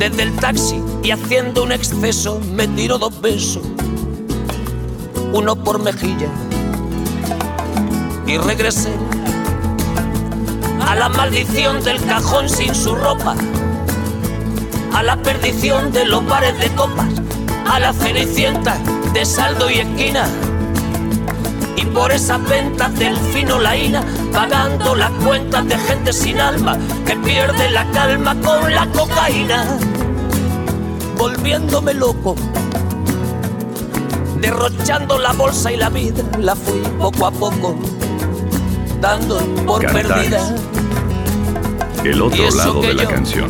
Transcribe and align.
Desde 0.00 0.22
el 0.22 0.34
taxi 0.36 0.82
y 1.02 1.10
haciendo 1.10 1.62
un 1.62 1.72
exceso 1.72 2.40
me 2.54 2.66
tiro 2.66 2.96
dos 2.96 3.20
besos, 3.20 3.62
uno 5.34 5.54
por 5.54 5.78
mejilla. 5.78 6.28
Y 8.26 8.38
regresé 8.38 8.94
a 10.88 10.94
la 10.94 11.10
maldición 11.10 11.84
del 11.84 12.02
cajón 12.02 12.48
sin 12.48 12.74
su 12.74 12.94
ropa, 12.94 13.36
a 14.94 15.02
la 15.02 15.18
perdición 15.22 15.92
de 15.92 16.06
los 16.06 16.24
bares 16.24 16.58
de 16.58 16.68
copas, 16.70 17.10
a 17.70 17.78
la 17.78 17.92
cenicienta 17.92 18.78
de 19.12 19.26
saldo 19.26 19.68
y 19.70 19.80
esquina 19.80 20.26
y 21.76 21.84
por 21.84 22.10
esas 22.10 22.42
ventas 22.48 22.98
del 22.98 23.18
fino 23.18 23.58
laína, 23.58 24.02
pagando 24.32 24.94
las 24.94 25.10
cuentas 25.24 25.66
de 25.66 25.78
gente 25.78 26.12
sin 26.12 26.40
alma 26.40 26.78
que 27.06 27.16
pierde 27.16 27.70
la 27.70 27.90
calma 27.90 28.34
con 28.40 28.72
la 28.72 28.86
cocaína, 28.86 29.78
volviéndome 31.16 31.94
loco, 31.94 32.34
derrochando 34.40 35.18
la 35.18 35.32
bolsa 35.32 35.72
y 35.72 35.76
la 35.76 35.88
vida, 35.88 36.22
la 36.38 36.54
fui 36.54 36.80
poco 36.98 37.26
a 37.26 37.30
poco, 37.30 37.76
dando 39.00 39.38
por 39.66 39.80
perdida. 39.80 40.54
El 42.04 42.22
otro 42.22 42.50
lado 42.50 42.80
de 42.80 42.94
la 42.94 43.06
canción. 43.06 43.48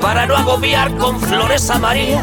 Para 0.00 0.26
no 0.26 0.36
agobiar 0.36 0.96
con 0.96 1.20
flores 1.20 1.70
a 1.70 1.78
María 1.78 2.22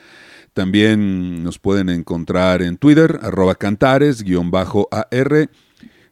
También 0.54 1.44
nos 1.44 1.58
pueden 1.58 1.90
encontrar 1.90 2.62
en 2.62 2.78
Twitter, 2.78 3.20
arroba 3.24 3.56
cantares-ar. 3.56 5.50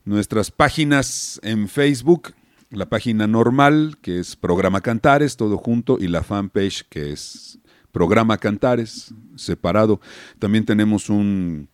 Nuestras 0.03 0.49
páginas 0.49 1.39
en 1.43 1.67
Facebook, 1.67 2.33
la 2.71 2.87
página 2.87 3.27
normal, 3.27 3.97
que 4.01 4.19
es 4.19 4.35
Programa 4.35 4.81
Cantares, 4.81 5.37
todo 5.37 5.57
junto, 5.57 5.97
y 5.99 6.07
la 6.07 6.23
fanpage, 6.23 6.87
que 6.89 7.11
es 7.11 7.59
programa 7.91 8.37
Cantares, 8.37 9.13
separado. 9.35 10.01
También 10.39 10.65
tenemos 10.65 11.09
un, 11.09 11.69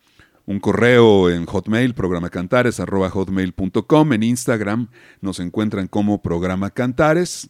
correo 0.60 1.30
en 1.30 1.46
Hotmail, 1.46 1.94
programacantares, 1.94 2.82
arroba 2.82 3.10
hotmail.com. 3.10 4.14
En 4.14 4.24
Instagram 4.24 4.90
nos 5.22 5.40
encuentran 5.40 5.88
como 5.88 6.22
programa 6.22 6.70
Cantares. 6.72 7.50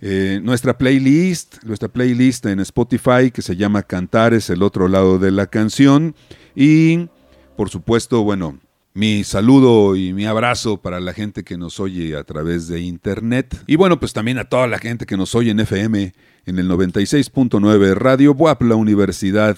Eh, 0.00 0.40
nuestra 0.42 0.78
playlist, 0.78 1.62
nuestra 1.64 1.88
playlist 1.88 2.46
en 2.46 2.60
Spotify 2.60 3.30
que 3.32 3.42
se 3.42 3.56
llama 3.56 3.82
Cantares, 3.82 4.48
el 4.50 4.62
otro 4.62 4.88
lado 4.88 5.18
de 5.18 5.30
la 5.30 5.46
canción. 5.46 6.14
Y, 6.54 7.08
por 7.56 7.68
supuesto, 7.68 8.22
bueno, 8.22 8.58
mi 8.94 9.24
saludo 9.24 9.96
y 9.96 10.12
mi 10.12 10.26
abrazo 10.26 10.80
para 10.80 11.00
la 11.00 11.12
gente 11.12 11.44
que 11.44 11.56
nos 11.56 11.80
oye 11.80 12.16
a 12.16 12.24
través 12.24 12.68
de 12.68 12.80
internet. 12.80 13.56
Y 13.66 13.76
bueno, 13.76 13.98
pues 14.00 14.12
también 14.12 14.38
a 14.38 14.48
toda 14.48 14.66
la 14.66 14.78
gente 14.78 15.06
que 15.06 15.16
nos 15.16 15.34
oye 15.34 15.50
en 15.50 15.60
FM 15.60 16.14
en 16.46 16.58
el 16.58 16.68
96.9 16.68 17.94
Radio 17.94 18.32
WAP, 18.32 18.62
la 18.62 18.76
universidad 18.76 19.56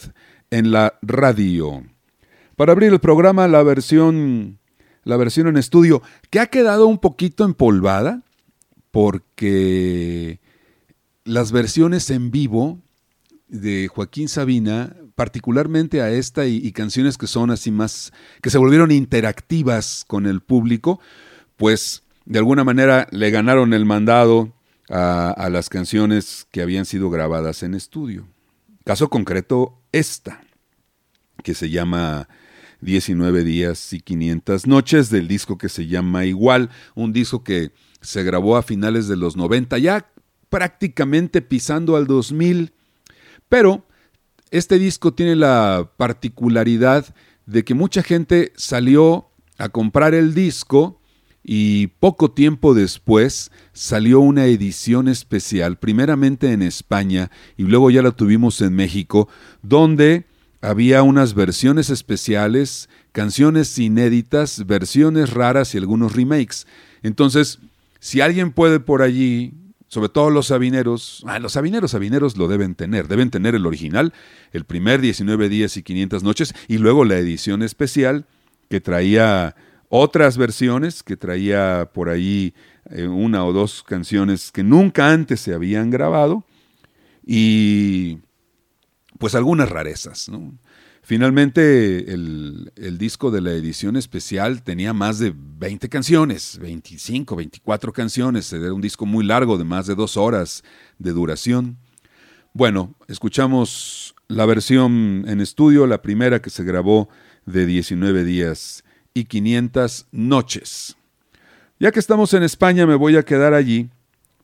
en 0.51 0.73
la 0.73 0.99
radio. 1.03 1.85
Para 2.57 2.73
abrir 2.73 2.93
el 2.93 2.99
programa, 2.99 3.49
la 3.49 3.63
versión, 3.63 4.59
la 5.05 5.17
versión 5.17 5.47
en 5.47 5.57
estudio, 5.57 6.03
que 6.29 6.41
ha 6.41 6.47
quedado 6.47 6.87
un 6.87 6.99
poquito 6.99 7.45
empolvada, 7.45 8.23
porque 8.91 10.41
las 11.25 11.53
versiones 11.53 12.11
en 12.11 12.31
vivo 12.31 12.79
de 13.49 13.89
Joaquín 13.89 14.29
Sabina, 14.29 14.97
particularmente 15.15 16.03
a 16.03 16.11
esta 16.11 16.47
y, 16.47 16.71
canciones 16.73 17.19
que 17.19 17.27
son 17.27 17.51
así 17.51 17.71
más, 17.71 18.13
que 18.43 18.51
se 18.51 18.59
volvieron 18.59 18.91
interactivas 18.91 20.05
con 20.07 20.27
el 20.27 20.41
público, 20.41 21.01
pues 21.57 22.05
de 22.25 22.39
alguna 22.39 22.65
manera 22.65 23.07
le 23.11 23.31
ganaron 23.31 23.75
el 23.75 23.85
mandado 23.85 24.53
a, 24.89 25.49
las 25.51 25.69
canciones 25.69 26.47
que 26.51 26.63
habían 26.63 26.85
sido 26.85 27.11
grabadas 27.11 27.63
en 27.63 27.75
estudio. 27.75 28.27
Caso 28.85 29.09
concreto, 29.09 29.79
esta, 29.93 30.41
que 31.45 31.55
se 31.55 31.71
llama 31.71 32.29
19 32.81 33.45
días 33.45 33.93
y 33.93 34.01
500 34.01 34.67
noches, 34.67 35.11
del 35.11 35.29
disco 35.29 35.59
que 35.59 35.69
se 35.69 35.87
llama 35.87 36.25
Igual, 36.25 36.71
un 36.95 37.13
disco 37.13 37.45
que 37.45 37.73
se 38.01 38.23
grabó 38.23 38.57
a 38.57 38.63
finales 38.63 39.09
de 39.09 39.17
los 39.17 39.37
90, 39.37 39.79
ya 39.79 40.11
prácticamente 40.49 41.43
pisando 41.43 41.97
al 41.97 42.07
2000, 42.07 42.73
pero 43.49 43.87
este 44.51 44.79
disco 44.79 45.13
tiene 45.15 45.37
la 45.37 45.91
particularidad 45.97 47.15
de 47.47 47.65
que 47.65 47.75
mucha 47.75 48.03
gente 48.03 48.53
salió 48.57 49.29
a 49.59 49.69
comprar 49.69 50.15
el 50.15 50.35
disco 50.35 51.01
y 51.43 51.89
poco 51.99 52.31
tiempo 52.31 52.75
después 52.75 53.51
salió 53.73 54.21
una 54.21 54.47
edición 54.47 55.09
especial, 55.09 55.79
primeramente 55.79 56.53
en 56.53 56.63
España 56.63 57.31
y 57.57 57.63
luego 57.65 57.91
ya 57.91 58.03
la 58.03 58.11
tuvimos 58.11 58.61
en 58.61 58.75
México, 58.75 59.29
donde 59.63 60.27
había 60.61 61.03
unas 61.03 61.35
versiones 61.35 61.89
especiales, 61.89 62.89
canciones 63.13 63.79
inéditas, 63.79 64.67
versiones 64.67 65.31
raras 65.31 65.75
y 65.75 65.79
algunos 65.79 66.15
remakes. 66.15 66.67
Entonces, 67.03 67.59
si 68.01 68.21
alguien 68.21 68.53
puede 68.53 68.81
por 68.81 69.03
allí, 69.03 69.55
sobre 69.87 70.09
todo 70.09 70.31
los 70.31 70.49
sabineros, 70.49 71.23
ah, 71.27 71.39
los 71.39 71.53
sabineros 71.53 71.93
sabineros 71.93 72.37
lo 72.37 72.49
deben 72.49 72.75
tener, 72.75 73.07
deben 73.07 73.31
tener 73.31 73.55
el 73.55 73.67
original, 73.67 74.13
el 74.53 74.65
primer 74.65 75.01
19 75.01 75.49
días 75.49 75.77
y 75.77 75.83
500 75.83 76.23
noches 76.23 76.55
y 76.67 76.79
luego 76.79 77.05
la 77.05 77.19
edición 77.19 77.63
especial 77.63 78.27
que 78.69 78.81
traía 78.81 79.55
otras 79.91 80.39
versiones 80.39 81.03
que 81.03 81.17
traía 81.17 81.91
por 81.93 82.09
ahí 82.09 82.55
eh, 82.91 83.07
una 83.07 83.45
o 83.45 83.53
dos 83.53 83.83
canciones 83.83 84.51
que 84.51 84.63
nunca 84.63 85.13
antes 85.13 85.41
se 85.41 85.53
habían 85.53 85.91
grabado 85.91 86.45
y 87.27 88.19
pues 89.19 89.35
algunas 89.35 89.69
rarezas. 89.69 90.31
Finalmente 91.03 92.13
el, 92.13 92.99
disco 92.99 93.31
de 93.31 93.41
la 93.41 93.53
edición 93.53 93.97
especial 93.97 94.63
tenía 94.63 94.93
más 94.93 95.19
de 95.19 95.35
20 95.35 95.89
canciones, 95.89 96.59
25, 96.61 97.35
24 97.37 97.93
canciones, 97.93 98.53
era 98.53 98.73
un 98.73 98.81
disco 98.81 99.07
muy 99.07 99.25
largo 99.25 99.57
de 99.57 99.65
más 99.65 99.87
de 99.87 99.95
dos 99.95 100.17
horas 100.17 100.63
de 100.99 101.13
duración. 101.13 101.79
Bueno, 102.53 102.95
escuchamos 103.09 104.15
la 104.29 104.45
versión 104.45 105.25
en 105.27 105.41
estudio, 105.41 105.87
la 105.87 106.03
primera 106.03 106.43
que 106.43 106.51
se 106.51 106.65
grabó 106.65 107.09
de 107.47 107.67
19 107.67 108.23
días 108.25 108.85
y 109.15 109.25
500 109.25 110.07
noches. 110.13 110.97
Ya 111.79 111.91
que 111.93 111.99
estamos 111.99 112.35
en 112.35 112.43
España, 112.43 112.87
me 112.87 112.95
voy 112.95 113.17
a 113.17 113.25
quedar 113.25 113.55
allí 113.55 113.89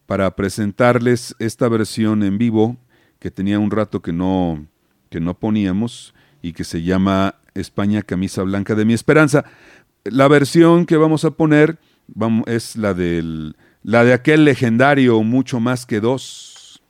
para 0.06 0.34
presentarles 0.34 1.34
esta 1.38 1.68
versión 1.68 2.22
en 2.22 2.38
vivo 2.38 2.78
que 3.18 3.30
tenía 3.30 3.58
un 3.58 3.70
rato 3.70 4.00
que 4.00 4.12
no, 4.12 4.66
que 5.10 5.20
no 5.20 5.38
poníamos 5.38 6.14
y 6.46 6.52
que 6.52 6.62
se 6.62 6.82
llama 6.82 7.40
España 7.54 8.02
Camisa 8.02 8.44
Blanca 8.44 8.76
de 8.76 8.84
mi 8.84 8.94
Esperanza. 8.94 9.44
La 10.04 10.28
versión 10.28 10.86
que 10.86 10.96
vamos 10.96 11.24
a 11.24 11.32
poner 11.32 11.80
es 12.46 12.76
la, 12.76 12.94
del, 12.94 13.56
la 13.82 14.04
de 14.04 14.12
aquel 14.12 14.44
legendario 14.44 15.20
Mucho 15.24 15.58
más 15.58 15.86
que 15.86 15.98
dos, 15.98 16.80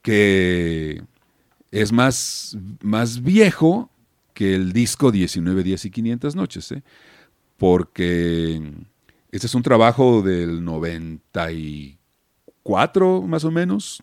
que 0.00 1.02
es 1.70 1.92
más, 1.92 2.56
más 2.80 3.22
viejo, 3.22 3.90
que 4.32 4.54
el 4.54 4.72
disco 4.72 5.12
19 5.12 5.62
días 5.62 5.84
y 5.84 5.90
500 5.90 6.34
noches, 6.34 6.72
¿eh? 6.72 6.82
porque 7.58 8.62
este 9.30 9.46
es 9.46 9.54
un 9.54 9.62
trabajo 9.62 10.22
del 10.22 10.64
94 10.64 13.22
más 13.22 13.44
o 13.44 13.50
menos. 13.50 14.02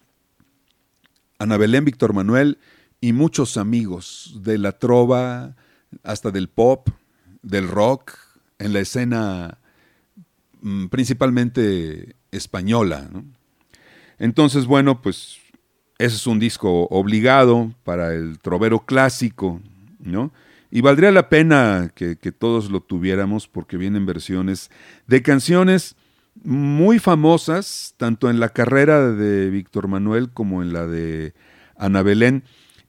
Ana 1.40 1.58
Belén, 1.58 1.84
Víctor 1.84 2.14
Manuel 2.14 2.60
y 3.02 3.14
muchos 3.14 3.58
amigos 3.58 4.40
de 4.42 4.58
la 4.58 4.74
trova, 4.74 5.56
hasta 6.04 6.32
del 6.32 6.50
pop, 6.50 6.90
del 7.42 7.68
rock, 7.68 8.18
en 8.60 8.74
la 8.74 8.80
escena 8.80 9.58
mm, 10.62 10.88
principalmente 10.88 12.16
española. 12.32 13.10
Entonces, 14.18 14.66
bueno, 14.66 15.02
pues 15.02 15.38
ese 15.98 16.16
es 16.16 16.28
un 16.28 16.40
disco 16.40 16.88
obligado 16.90 17.74
para 17.84 18.14
el 18.14 18.40
trovero 18.40 18.86
clásico 18.86 19.62
¿no? 20.06 20.32
Y 20.72 20.82
valdría 20.82 21.12
la 21.12 21.30
pena 21.30 21.92
que, 21.94 22.16
todos 22.16 22.70
lo 22.70 22.82
tuviéramos 22.82 23.48
porque 23.48 23.78
vienen 23.78 24.06
versiones 24.06 24.70
de 25.08 25.22
canciones 25.22 25.96
muy 26.44 27.00
famosas, 27.00 27.94
tanto 27.98 28.30
en 28.30 28.40
la 28.40 28.50
carrera 28.50 29.12
de 29.12 29.50
Víctor 29.50 29.88
Manuel 29.88 30.30
como 30.32 30.62
en 30.62 30.74
la 30.74 30.86
de 30.86 31.34
Ana 31.78 32.02
Belén. 32.02 32.44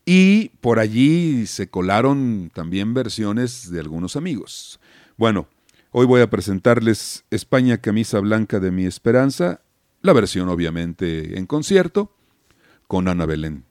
Y 0.08 0.50
por 0.60 0.78
allí 0.78 1.46
se 1.48 1.68
colaron 1.68 2.52
también 2.54 2.94
versiones 2.94 3.72
de 3.72 3.80
algunos 3.80 4.14
amigos. 4.14 4.78
Bueno, 5.16 5.48
hoy 5.90 6.06
voy 6.06 6.20
a 6.20 6.30
presentarles 6.30 7.24
España 7.30 7.78
Camisa 7.78 8.20
Blanca 8.20 8.60
de 8.60 8.70
mi 8.70 8.86
Esperanza, 8.86 9.62
la 10.02 10.12
versión 10.12 10.48
obviamente 10.48 11.36
en 11.36 11.46
concierto, 11.46 12.12
con 12.86 13.08
Ana 13.08 13.26
Belén. 13.26 13.64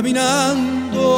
caminando. 0.00 1.08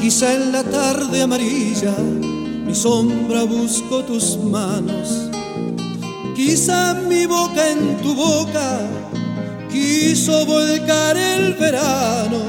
Quizá 0.00 0.34
en 0.34 0.52
la 0.52 0.62
tarde 0.62 1.22
amarilla 1.22 1.96
mi 2.64 2.74
sombra 2.74 3.42
busco 3.42 4.04
tus 4.04 4.36
manos. 4.38 5.28
Quizá 6.36 6.94
mi 6.94 7.26
boca 7.26 7.70
en 7.70 7.96
tu 8.02 8.14
boca 8.14 8.88
quiso 9.68 10.46
volcar 10.46 11.07
el 11.48 11.54
verano, 11.54 12.40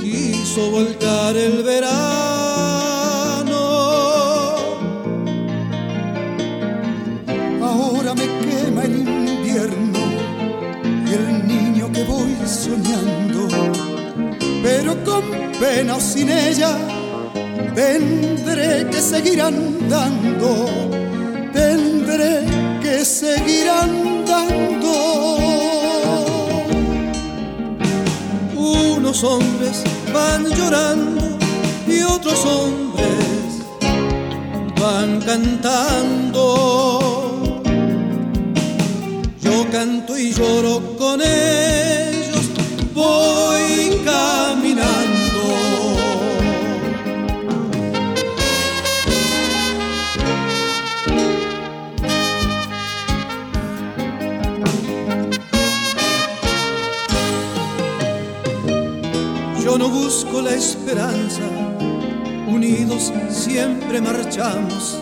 quiso 0.00 0.70
volcar 0.70 1.36
el 1.36 1.62
verano. 1.62 2.00
Ahora 7.62 8.14
me 8.14 8.26
quema 8.40 8.84
el 8.84 8.96
invierno 9.00 10.00
y 11.08 11.12
el 11.12 11.46
niño 11.46 11.92
que 11.92 12.04
voy 12.04 12.34
soñando, 12.46 13.48
pero 14.62 14.92
con 15.04 15.24
pena 15.60 15.96
o 15.96 16.00
sin 16.00 16.30
ella 16.30 16.72
tendré 17.74 18.88
que 18.90 19.00
seguir 19.00 19.42
andando, 19.42 20.50
tendré 21.52 22.44
que 22.82 23.04
seguir 23.04 23.68
andando. 23.68 25.49
Algunos 29.10 29.24
hombres 29.24 29.82
van 30.14 30.46
llorando 30.54 31.36
y 31.88 32.00
otros 32.02 32.46
hombres 32.46 33.64
van 34.80 35.20
cantando. 35.22 36.60
Yo 39.40 39.66
canto 39.72 40.16
y 40.16 40.32
lloro 40.32 40.96
con 40.96 41.20
ellos, 41.22 42.50
voy 42.94 44.00
caminando. 44.04 44.99
Esperanza, 60.60 61.42
unidos 62.48 63.12
siempre 63.28 64.00
marchamos. 64.00 64.98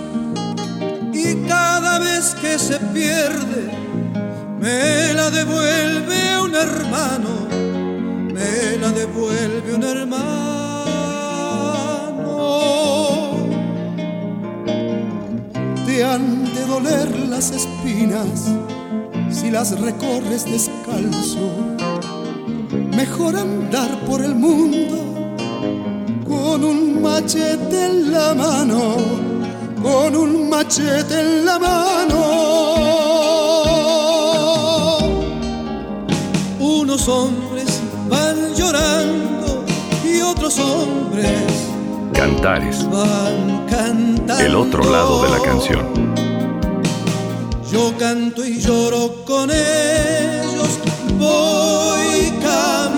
Y 1.13 1.35
cada 1.49 1.99
vez 1.99 2.35
que 2.41 2.59
se 2.59 2.79
pierde, 2.79 3.71
me 4.61 5.13
la 5.15 5.31
devuelve 5.31 6.41
un 6.43 6.55
hermano, 6.55 7.49
me 8.33 8.77
la 8.81 8.91
devuelve 8.91 9.75
un 9.75 9.83
hermano. 9.83 10.29
Te 15.87 16.05
han 16.05 16.55
de 16.55 16.67
doler 16.67 17.19
las 17.29 17.51
espinas 17.51 18.53
si 19.31 19.51
las 19.51 19.79
recorres 19.81 20.45
descalzo. 20.45 20.68
Mejor 23.19 23.37
andar 23.37 23.99
por 24.07 24.21
el 24.23 24.33
mundo 24.37 25.35
con 26.25 26.63
un 26.63 27.03
machete 27.03 27.87
en 27.87 28.13
la 28.13 28.33
mano, 28.33 28.95
con 29.83 30.15
un 30.15 30.49
machete 30.49 31.19
en 31.19 31.45
la 31.45 31.59
mano. 31.59 32.21
Unos 36.61 37.09
hombres 37.09 37.81
van 38.09 38.55
llorando 38.55 39.65
y 40.05 40.21
otros 40.21 40.57
hombres 40.61 41.43
Cantares, 42.15 42.89
van 42.89 43.67
cantando. 43.69 44.45
el 44.45 44.55
otro 44.55 44.89
lado 44.93 45.25
de 45.25 45.31
la 45.31 45.41
canción. 45.41 46.15
Yo 47.69 47.93
canto 47.99 48.45
y 48.45 48.61
lloro 48.61 49.25
con 49.25 49.51
ellos, 49.51 50.79
voy 51.19 52.31
caminando. 52.41 52.98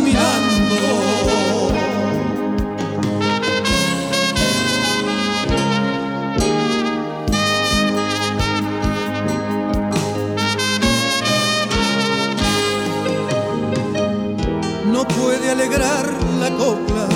La 15.79 16.51
copla 16.59 17.07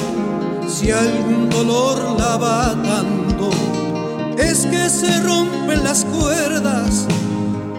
si 0.68 0.90
algún 0.90 1.50
dolor 1.50 2.18
la 2.18 2.36
va 2.36 2.74
dando. 2.74 3.50
Es 4.38 4.66
que 4.66 4.88
se 4.88 5.20
rompen 5.22 5.82
las 5.82 6.04
cuerdas 6.04 7.06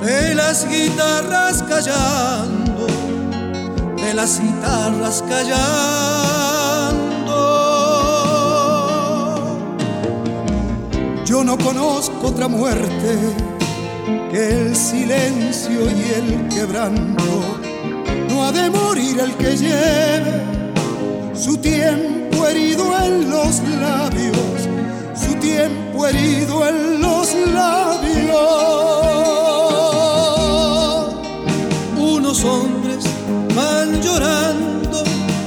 de 0.02 0.36
las 0.36 0.68
guitarras 0.68 1.64
callando, 1.64 2.88
de 4.02 4.14
las 4.14 4.42
guitarras 4.42 5.24
callando. 5.28 5.76
Yo 11.26 11.44
no 11.44 11.58
conozco 11.58 12.28
otra 12.28 12.48
muerte 12.48 13.18
que 14.32 14.62
el 14.62 14.76
silencio 14.76 15.90
y 15.90 16.12
el 16.20 16.48
quebranto. 16.50 17.24
No 18.30 18.46
ha 18.46 18.52
de 18.52 18.70
morir 18.70 19.20
el 19.20 19.32
que 19.36 19.56
lleve 19.58 20.55
su 21.38 21.58
tiempo 21.58 22.48
herido 22.48 22.98
en 23.04 23.30
los 23.30 23.60
labios, 23.80 24.70
su 25.16 25.36
tiempo 25.36 26.08
herido 26.08 26.68
en 26.68 27.02
los 27.02 27.34
labios. 27.54 28.36
Unos 31.98 32.44
hombres 32.44 33.06
van 33.56 34.02
llorando 34.02 35.04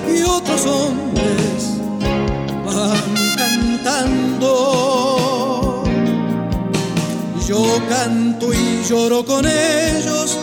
y 0.07 0.22
otros 0.22 0.66
hombres 0.66 1.79
van 2.64 3.14
cantando. 3.37 4.55
Yo 7.46 7.64
canto 7.88 8.53
y 8.53 8.85
lloro 8.87 9.24
con 9.24 9.46
ellos, 9.46 10.38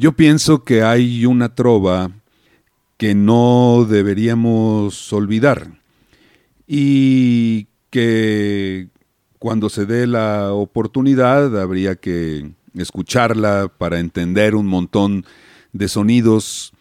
Yo 0.00 0.12
pienso 0.12 0.62
que 0.62 0.82
hay 0.84 1.26
una 1.26 1.56
trova 1.56 2.12
que 2.96 3.16
no 3.16 3.84
deberíamos 3.88 5.12
olvidar 5.12 5.72
y 6.68 7.66
que 7.90 8.90
cuando 9.38 9.68
se 9.68 9.86
dé 9.86 10.06
la 10.06 10.52
oportunidad 10.52 11.60
habría 11.60 11.96
que 11.96 12.52
escucharla 12.74 13.72
para 13.76 13.98
entender 13.98 14.54
un 14.54 14.66
montón 14.66 15.24
de 15.72 15.88
sonidos 15.88 16.72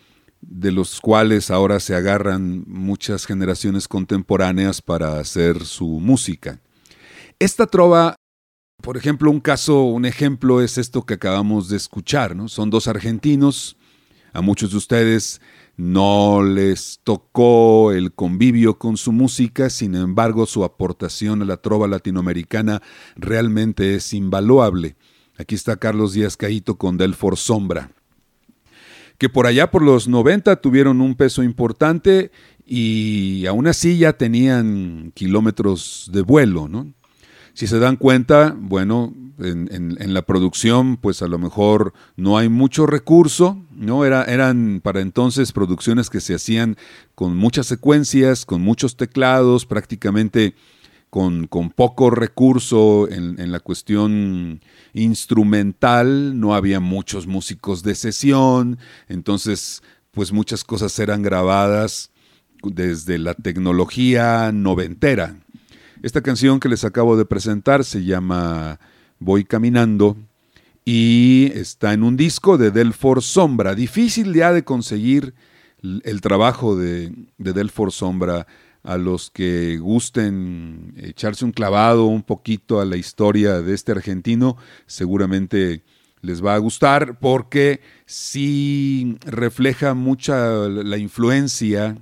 de 0.42 0.72
los 0.72 1.02
cuales 1.02 1.52
ahora 1.52 1.80
se 1.80 1.96
agarran 1.96 2.64
muchas 2.68 3.26
generaciones 3.26 3.88
contemporáneas 3.88 4.82
para 4.82 5.20
hacer 5.20 5.66
su 5.66 6.00
música. 6.00 6.60
Esta 7.40 7.68
trova 7.68 8.16
por 8.82 8.96
ejemplo, 8.96 9.32
un 9.32 9.40
caso, 9.40 9.84
un 9.84 10.06
ejemplo 10.06 10.62
es 10.62 10.78
esto 10.78 11.04
que 11.04 11.16
acabamos 11.16 11.68
de 11.68 11.78
escuchar, 11.78 12.36
¿no? 12.36 12.48
Son 12.48 12.70
dos 12.70 12.88
argentinos, 12.88 13.76
a 14.34 14.42
muchos 14.42 14.72
de 14.72 14.78
ustedes 14.78 15.42
no 15.78 16.44
les 16.44 17.00
tocó 17.04 17.92
el 17.92 18.12
convivio 18.12 18.80
con 18.80 18.98
su 18.98 19.12
música, 19.12 19.70
sin 19.70 19.94
embargo 19.94 20.48
su 20.48 20.64
aportación 20.64 21.44
a 21.44 21.46
la 21.46 21.58
trova 21.58 21.88
latinoamericana 21.88 22.82
realmente 23.16 23.96
es 23.96 24.12
invaluable. 24.14 24.96
Aquí 25.38 25.54
está 25.54 25.78
Carlos 25.78 26.14
Díaz 26.14 26.36
Caíto 26.36 26.80
con 26.80 26.98
Delfor 26.98 27.38
Sombra, 27.38 27.92
que 29.20 29.30
por 29.30 29.46
allá 29.46 29.70
por 29.70 29.84
los 29.84 30.08
90 30.08 30.56
tuvieron 30.62 31.00
un 31.00 31.14
peso 31.14 31.44
importante 31.44 32.32
y 32.66 33.46
aún 33.46 33.68
así 33.68 34.00
ya 34.00 34.14
tenían 34.14 35.12
kilómetros 35.14 36.10
de 36.12 36.22
vuelo, 36.22 36.68
¿no? 36.68 36.92
Si 37.54 37.68
se 37.68 37.80
dan 37.80 37.98
cuenta, 37.98 38.56
bueno, 38.60 39.14
en, 39.40 40.14
la 40.14 40.22
producción, 40.24 40.98
pues 40.98 41.22
a 41.22 41.28
lo 41.28 41.38
mejor 41.38 41.94
no 42.16 42.38
hay 42.38 42.50
mucho 42.50 42.86
recurso, 42.86 43.64
¿no? 43.72 44.06
Era, 44.06 44.24
eran 44.24 44.82
para 44.84 45.02
entonces 45.02 45.52
producciones 45.52 46.10
que 46.10 46.22
se 46.22 46.36
hacían 46.36 46.78
con 47.16 47.36
muchas 47.36 47.68
secuencias, 47.68 48.46
con 48.46 48.62
muchos 48.62 48.98
teclados, 48.98 49.66
prácticamente 49.66 50.56
con, 51.10 51.48
con 51.48 51.70
poco 51.70 52.10
recurso 52.10 53.08
en, 53.10 53.52
la 53.52 53.60
cuestión 53.60 54.62
instrumental, 54.94 56.40
no 56.40 56.54
había 56.54 56.80
muchos 56.80 57.28
músicos 57.28 57.84
de 57.84 57.96
sesión, 57.96 58.78
entonces, 59.08 59.82
pues 60.12 60.32
muchas 60.32 60.64
cosas 60.64 60.98
eran 61.00 61.22
grabadas 61.22 62.12
desde 62.64 63.18
la 63.20 63.36
tecnología 63.36 64.52
noventera, 64.52 65.40
esta 66.04 66.22
canción 66.22 66.60
que 66.60 66.70
les 66.70 66.84
acabo 66.84 67.18
de 67.18 67.26
presentar 67.26 67.84
se 67.84 68.04
llama 68.04 68.80
Voy 69.20 69.44
Caminando 69.44 70.18
y 70.86 71.52
está 71.54 71.94
en 71.94 72.04
un 72.04 72.16
disco 72.16 72.58
de 72.58 72.72
Delfor 72.72 73.22
Sombra. 73.22 73.76
Difícil 73.76 74.34
ya 74.34 74.54
de 74.54 74.64
conseguir 74.64 75.34
el 75.82 76.22
trabajo 76.22 76.78
de, 76.78 77.14
de 77.38 77.54
Delfor 77.54 77.92
Sombra 77.92 78.48
a 78.84 78.98
los 78.98 79.30
que 79.30 79.78
gusten 79.80 80.94
echarse 80.98 81.44
un 81.44 81.52
clavado 81.52 82.06
un 82.06 82.24
poquito 82.24 82.80
a 82.80 82.86
la 82.86 82.96
historia 82.96 83.62
de 83.62 83.74
este 83.74 83.92
argentino, 83.92 84.56
seguramente 84.86 85.84
les 86.22 86.44
va 86.44 86.56
a 86.56 86.60
gustar 86.60 87.20
porque 87.20 87.82
sí 88.06 89.18
refleja 89.26 89.94
mucha 89.94 90.70
la 90.70 90.98
influencia 90.98 91.98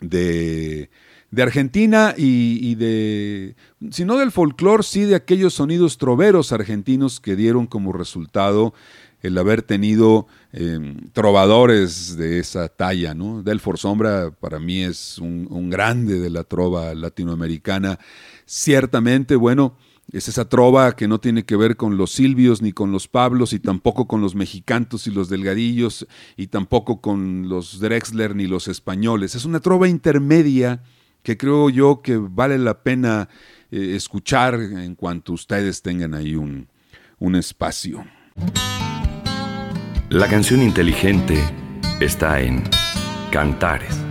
de 0.00 0.90
de 1.30 1.42
Argentina 1.42 2.14
y, 2.16 2.74
de, 2.74 3.54
si 3.90 4.04
no 4.04 4.16
del 4.18 4.32
folclore, 4.32 4.82
sí 4.82 5.02
de 5.02 5.14
aquellos 5.14 5.54
sonidos 5.54 5.96
troveros 5.96 6.52
argentinos 6.52 7.20
que 7.20 7.36
dieron 7.36 7.66
como 7.66 7.92
resultado 7.92 8.74
el 9.22 9.36
haber 9.36 9.62
tenido 9.62 10.26
eh, 10.52 10.96
trovadores 11.12 12.16
de 12.16 12.38
esa 12.38 12.68
talla, 12.68 13.14
¿no? 13.14 13.42
Delfor 13.42 13.78
Sombra 13.78 14.30
para 14.30 14.58
mí 14.58 14.80
es 14.80 15.18
un, 15.18 15.46
un, 15.50 15.68
grande 15.68 16.18
de 16.18 16.30
la 16.30 16.42
trova 16.42 16.94
latinoamericana. 16.94 17.98
Ciertamente, 18.46 19.36
bueno, 19.36 19.76
es 20.10 20.28
esa 20.28 20.48
trova 20.48 20.96
que 20.96 21.06
no 21.06 21.20
tiene 21.20 21.44
que 21.44 21.54
ver 21.54 21.76
con 21.76 21.96
los 21.96 22.12
silvios 22.12 22.62
ni 22.62 22.72
con 22.72 22.92
los 22.92 23.08
pablos 23.08 23.52
y 23.52 23.60
tampoco 23.60 24.08
con 24.08 24.20
los 24.20 24.34
mexicantos 24.34 25.06
y 25.06 25.10
los 25.10 25.28
delgadillos 25.28 26.06
y 26.36 26.48
tampoco 26.48 27.00
con 27.00 27.48
los 27.48 27.78
Drexler 27.78 28.34
ni 28.34 28.46
los 28.46 28.68
españoles. 28.68 29.34
Es 29.34 29.44
una 29.44 29.60
trova 29.60 29.86
intermedia 29.86 30.82
que 31.22 31.36
creo 31.36 31.70
yo 31.70 32.02
que 32.02 32.16
vale 32.16 32.58
la 32.58 32.82
pena 32.82 33.28
eh, 33.70 33.94
escuchar 33.94 34.54
en 34.54 34.94
cuanto 34.94 35.32
ustedes 35.32 35.82
tengan 35.82 36.14
ahí 36.14 36.34
un, 36.34 36.68
un 37.18 37.36
espacio. 37.36 38.04
La 40.08 40.26
canción 40.28 40.62
inteligente 40.62 41.38
está 42.00 42.40
en 42.40 42.64
Cantares. 43.30 44.09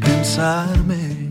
Pensarme. 0.00 1.30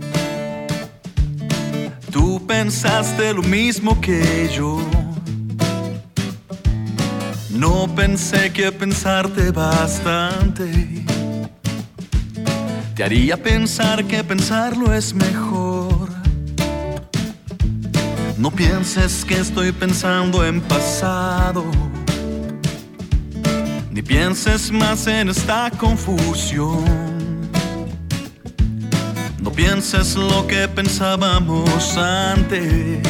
Tú 2.11 2.45
pensaste 2.45 3.33
lo 3.33 3.43
mismo 3.43 3.99
que 4.01 4.49
yo. 4.55 4.79
No 7.49 7.87
pensé 7.95 8.51
que 8.51 8.71
pensarte 8.71 9.51
bastante 9.51 10.97
te 12.97 13.03
haría 13.03 13.37
pensar 13.37 14.05
que 14.05 14.23
pensarlo 14.23 14.91
es 14.91 15.13
mejor. 15.13 16.09
No 18.35 18.49
pienses 18.49 19.23
que 19.23 19.35
estoy 19.35 19.71
pensando 19.71 20.43
en 20.43 20.61
pasado, 20.61 21.63
pienses 24.07 24.71
más 24.71 25.05
en 25.07 25.29
esta 25.29 25.69
confusión. 25.69 26.85
No 29.41 29.51
pienses 29.51 30.15
lo 30.15 30.47
que 30.47 30.67
pensábamos 30.67 31.97
antes. 31.97 33.05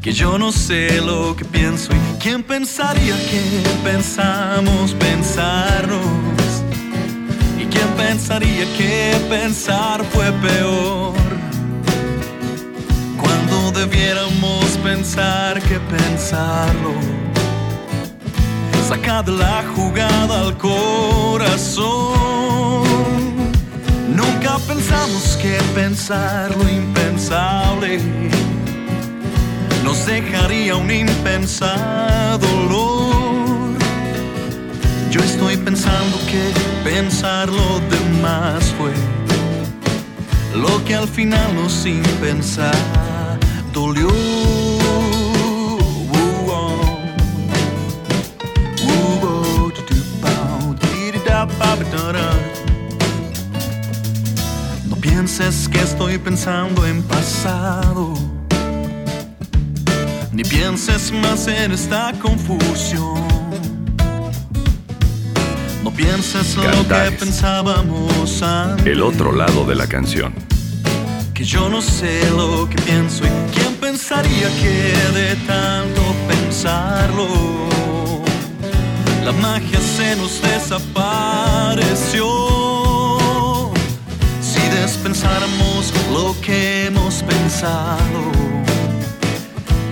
Que 0.00 0.12
yo 0.12 0.38
no 0.38 0.52
sé 0.52 1.00
lo 1.00 1.34
que 1.36 1.44
pienso 1.44 1.92
y 1.92 2.18
quién 2.18 2.42
pensaría 2.42 3.16
que 3.30 3.62
pensamos 3.82 4.94
pensarnos. 4.94 6.62
Y 7.60 7.64
quién 7.66 7.88
pensaría 7.96 8.64
que 8.76 9.16
pensar 9.28 10.04
fue 10.04 10.30
peor. 10.32 11.14
Cuando 13.20 13.72
debiéramos 13.72 14.64
pensar 14.82 15.60
que 15.62 15.78
pensarlo. 15.80 17.27
Saca 18.88 19.22
de 19.22 19.32
la 19.32 19.62
jugada 19.76 20.40
al 20.40 20.56
corazón. 20.56 21.92
Nunca 24.08 24.58
pensamos 24.66 25.36
que 25.42 25.58
pensar 25.74 26.56
lo 26.56 26.66
impensable 26.66 28.00
nos 29.84 30.06
dejaría 30.06 30.74
un 30.74 30.90
impensado 30.90 32.38
dolor. 32.38 33.76
Yo 35.10 35.20
estoy 35.20 35.58
pensando 35.58 36.16
que 36.30 36.54
pensar 36.82 37.50
lo 37.50 37.80
demás 37.90 38.72
fue 38.78 38.94
lo 40.58 40.82
que 40.86 40.94
al 40.94 41.08
final 41.08 41.54
nos 41.54 41.72
sin 41.72 42.02
pensar 42.22 42.74
dolió. 43.74 44.08
Pienses 55.18 55.68
que 55.68 55.80
estoy 55.80 56.16
pensando 56.16 56.86
en 56.86 57.02
pasado, 57.02 58.14
ni 60.30 60.44
pienses 60.44 61.10
más 61.10 61.48
en 61.48 61.72
esta 61.72 62.12
confusión. 62.22 63.26
No 65.82 65.90
pienses 65.90 66.54
lo 66.54 66.86
que 66.86 67.10
pensábamos 67.18 68.40
antes. 68.42 68.86
El 68.86 69.02
otro 69.02 69.32
lado 69.32 69.64
de 69.64 69.74
la 69.74 69.88
canción. 69.88 70.32
Que 71.34 71.42
yo 71.42 71.68
no 71.68 71.82
sé 71.82 72.30
lo 72.30 72.70
que 72.70 72.80
pienso 72.82 73.24
y 73.24 73.30
quién 73.52 73.74
pensaría 73.80 74.48
que 74.60 74.94
de 75.18 75.34
tanto 75.48 76.00
pensarlo, 76.28 77.26
la 79.24 79.32
magia 79.32 79.80
se 79.80 80.14
nos 80.14 80.40
desapareció 80.40 82.47
pensáramos 84.96 85.92
lo 86.12 86.34
que 86.40 86.86
hemos 86.86 87.22
pensado, 87.22 88.32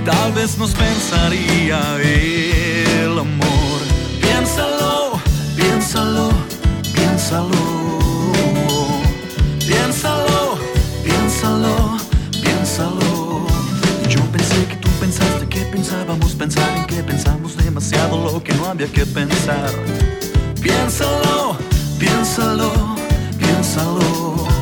tal 0.05 0.33
vez 0.33 0.57
nos 0.57 0.73
pensaría 0.73 1.79
el 2.03 3.19
amor. 3.19 3.81
Piénsalo, 4.21 5.21
piénsalo, 5.57 6.31
piénsalo. 6.95 7.77
Piénsalo, 9.67 10.59
piénsalo, 11.05 11.99
piénsalo. 12.43 13.47
Yo 14.09 14.21
pensé 14.33 14.67
que 14.67 14.77
tú 14.77 14.89
pensaste 15.01 15.47
que 15.49 15.61
pensábamos 15.65 16.35
pensar 16.35 16.77
en 16.77 16.87
que 16.87 17.03
pensamos 17.03 17.57
demasiado 17.57 18.33
lo 18.33 18.43
que 18.43 18.55
no 18.55 18.67
había 18.67 18.87
que 18.87 19.05
pensar. 19.05 19.71
Piénsalo, 20.63 21.59
piénsalo, 21.99 22.97
piénsalo 23.39 24.56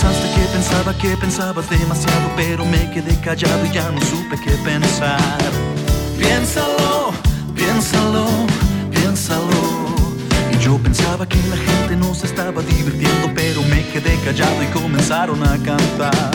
pensaste 0.00 0.28
que 0.34 0.46
pensaba 0.46 0.94
que 0.94 1.16
pensabas 1.16 1.68
demasiado, 1.68 2.30
pero 2.36 2.64
me 2.64 2.90
quedé 2.90 3.14
callado 3.20 3.66
y 3.66 3.70
ya 3.70 3.90
no 3.90 4.00
supe 4.00 4.36
qué 4.42 4.52
pensar. 4.64 5.20
Piénsalo, 6.18 7.12
piénsalo, 7.54 8.26
piénsalo. 8.90 9.60
Y 10.52 10.58
yo 10.64 10.78
pensaba 10.78 11.26
que 11.26 11.36
la 11.48 11.56
gente 11.56 11.96
no 11.96 12.14
se 12.14 12.26
estaba 12.26 12.62
divirtiendo, 12.62 13.30
pero 13.34 13.62
me 13.62 13.86
quedé 13.88 14.16
callado 14.24 14.62
y 14.62 14.66
comenzaron 14.66 15.42
a 15.42 15.58
cantar. 15.58 16.30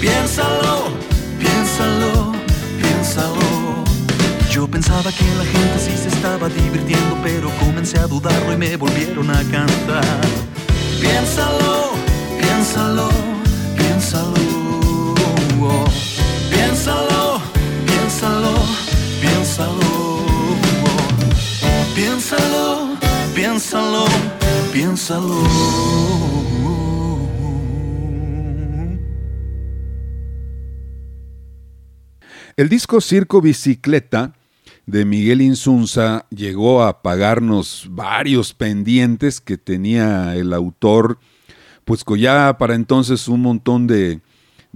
Piénsalo, 0.00 0.88
piénsalo, 1.38 2.32
piénsalo. 2.80 3.84
Yo 4.50 4.66
pensaba 4.66 5.12
que 5.12 5.26
la 5.36 5.44
gente 5.44 5.78
sí 5.78 5.96
se 5.96 6.08
estaba 6.08 6.48
divirtiendo, 6.48 7.16
pero 7.22 7.50
comencé 7.60 7.98
a 7.98 8.06
dudarlo 8.06 8.52
y 8.52 8.56
me 8.56 8.76
volvieron 8.76 9.30
a 9.30 9.42
cantar. 9.44 10.20
Piénsalo 11.00 11.89
Piénsalo, 12.60 13.08
piénsalo. 13.74 14.34
piénsalo, 16.50 17.40
piénsalo, 17.86 18.54
piénsalo. 19.22 19.90
piénsalo, 21.94 22.98
piénsalo, 23.34 24.04
piénsalo. 24.74 25.42
El 32.58 32.68
disco 32.68 33.00
Circo 33.00 33.40
Bicicleta 33.40 34.34
de 34.84 35.06
Miguel 35.06 35.40
Insunza 35.40 36.26
llegó 36.28 36.82
a 36.82 37.00
pagarnos 37.00 37.86
varios 37.88 38.52
pendientes 38.52 39.40
que 39.40 39.56
tenía 39.56 40.36
el 40.36 40.52
autor 40.52 41.18
pues 41.90 42.04
ya 42.20 42.56
para 42.56 42.76
entonces 42.76 43.26
un 43.26 43.40
montón 43.40 43.88
de, 43.88 44.20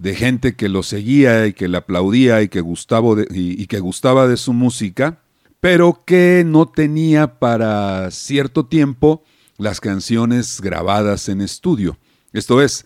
gente 0.03 0.57
que 0.57 0.69
lo 0.69 0.83
seguía 0.83 1.47
y 1.47 1.53
que 1.53 1.69
le 1.69 1.77
aplaudía 1.77 2.43
y 2.43 2.49
que, 2.49 2.61
gustaba 2.61 3.15
de, 3.15 3.29
y, 3.31 3.67
que 3.69 3.79
gustaba 3.79 4.27
de 4.27 4.37
su 4.37 4.53
música, 4.53 5.21
pero 5.61 6.03
que 6.05 6.43
no 6.45 6.67
tenía 6.67 7.39
para 7.39 8.11
cierto 8.11 8.67
tiempo 8.67 9.23
las 9.59 9.81
canciones 9.81 10.61
grabadas 10.61 11.29
en 11.29 11.41
estudio. 11.41 11.99
Esto 12.33 12.61
es, 12.61 12.85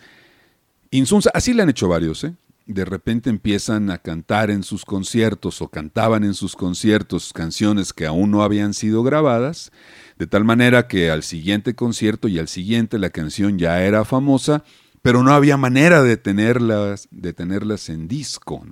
Insunza, 0.91 1.31
así 1.33 1.55
le 1.55 1.63
han 1.63 1.71
hecho 1.71 1.89
varios, 1.89 2.25
¿eh? 2.25 2.35
de 2.67 2.85
repente 2.85 3.31
empiezan 3.31 3.91
a 3.91 3.97
cantar 3.97 4.51
en 4.51 4.63
sus 4.63 4.85
conciertos 4.85 5.63
o 5.63 5.69
cantaban 5.69 6.23
en 6.23 6.35
sus 6.35 6.55
conciertos 6.55 7.33
canciones 7.33 7.95
que 7.95 8.05
aún 8.05 8.31
no 8.31 8.43
habían 8.43 8.75
sido 8.75 9.03
grabadas 9.03 9.73
de 10.19 10.27
tal 10.27 10.45
manera 10.45 10.89
que 10.89 11.11
al 11.11 11.23
siguiente 11.23 11.75
concierto 11.75 12.29
y 12.29 12.39
al 12.39 12.49
siguiente 12.49 12.99
la 12.99 13.11
canción 13.11 13.59
ya 13.59 13.83
era 13.83 14.05
famosa, 14.05 14.65
pero 15.01 15.23
no 15.23 15.33
había 15.33 15.57
manera 15.57 16.03
de 16.03 16.17
tenerlas, 16.17 17.07
de 17.13 17.33
tenerlas 17.33 17.89
en 17.89 18.09
disco. 18.09 18.65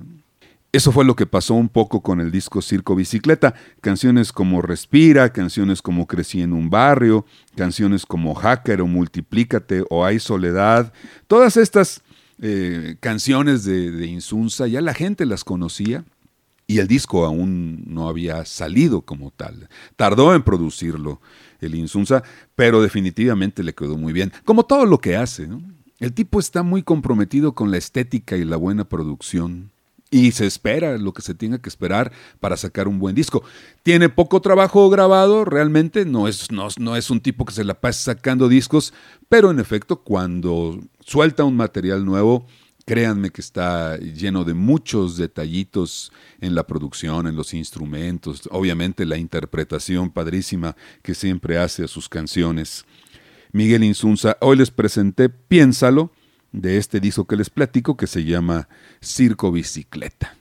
Eso 0.72 0.90
fue 0.90 1.04
lo 1.04 1.14
que 1.14 1.24
pasó 1.24 1.54
un 1.54 1.68
poco 1.68 2.02
con 2.02 2.20
el 2.20 2.32
disco 2.32 2.61
Circo 2.61 2.96
Bicicleta. 2.96 3.54
Canciones 3.80 4.32
como 4.32 4.61
Respira, 4.61 5.32
canciones 5.32 5.80
como 5.80 6.06
Crecí 6.06 6.42
en 6.42 6.52
un 6.52 6.68
barrio, 6.68 7.24
canciones 7.54 8.04
como 8.04 8.35
Hacker 8.35 8.80
o 8.82 8.87
Multiplícate 8.87 9.85
o 9.88 10.04
Hay 10.04 10.18
Soledad. 10.18 10.92
Todas 11.28 11.56
estas 11.56 12.02
eh, 12.42 12.96
canciones 13.00 13.64
de, 13.64 13.92
de 13.92 14.06
Insunza, 14.06 14.66
ya 14.66 14.80
la 14.80 14.92
gente 14.92 15.24
las 15.24 15.44
conocía 15.44 16.04
y 16.66 16.79
el 16.79 16.88
disco 16.88 17.24
aún 17.24 17.85
no 17.87 18.09
había 18.09 18.44
salido 18.44 19.02
como 19.02 19.31
tal. 19.31 19.68
Tardó 19.94 20.35
en 20.35 20.42
producirlo 20.42 21.20
el 21.61 21.74
Insunza, 21.74 22.22
pero 22.55 22.83
definitivamente 22.83 23.62
le 23.62 23.74
quedó 23.74 23.96
muy 23.96 24.12
bien, 24.12 24.33
como 24.44 24.64
todo 24.64 24.85
lo 24.85 24.98
que 24.98 25.16
hace. 25.16 25.48
El 25.98 26.12
tipo 26.12 26.40
está 26.40 26.62
muy 26.62 26.83
comprometido 26.83 27.55
con 27.55 27.70
la 27.70 27.79
estética 27.79 28.37
y 28.37 28.44
la 28.44 28.57
buena 28.57 28.88
producción. 28.88 29.70
Y 30.11 30.33
se 30.33 30.46
espera 30.46 30.98
lo 30.98 31.12
que 31.12 31.22
se 31.22 31.35
tenga 31.35 31.59
que 31.59 31.68
esperar 31.68 32.12
para 32.38 32.57
sacar 32.57 32.87
un 32.87 33.00
buen 33.00 33.16
disco. 33.16 33.42
Tiene 33.83 34.09
poco 34.09 34.40
trabajo 34.40 34.88
grabado, 34.88 35.44
realmente, 35.44 36.05
no 36.05 36.29
es, 36.29 36.50
no, 36.52 36.68
no 36.79 36.96
es 36.96 37.11
un 37.11 37.20
tipo 37.20 37.44
que 37.44 37.52
se 37.52 37.64
la 37.64 37.81
pase 37.81 38.05
sacando 38.05 38.48
discos, 38.48 38.94
pero 39.29 39.50
en 39.50 39.59
efecto, 39.59 40.02
cuando 40.02 40.79
suelta 41.00 41.44
un 41.44 41.57
material 41.57 42.05
nuevo, 42.05 42.46
Créanme 42.87 43.31
que 43.31 43.40
está 43.40 43.99
lleno 43.99 44.44
de 44.44 44.55
muchos 44.55 45.16
detallitos 45.16 46.12
en 46.40 46.55
la 46.55 46.66
producción, 46.66 47.27
en 47.27 47.35
los 47.35 47.53
instrumentos, 47.53 48.49
obviamente 48.53 49.05
la 49.05 49.18
interpretación 49.18 50.11
padrísima 50.11 50.77
que 51.03 51.14
siempre 51.14 51.59
hace 51.59 51.83
a 51.83 51.88
sus 51.88 52.09
canciones. 52.09 52.85
Miguel 53.51 53.83
Insunza, 53.83 54.37
hoy 54.40 54.57
les 54.57 54.70
presenté 54.70 55.29
Piénsalo, 55.29 56.12
de 56.53 56.79
este 56.79 57.01
disco 57.01 57.27
que 57.27 57.37
les 57.37 57.51
platico 57.51 57.96
que 57.96 58.07
se 58.07 58.25
llama 58.25 58.68
Circo 59.03 59.53
Bicicleta. 59.53 60.37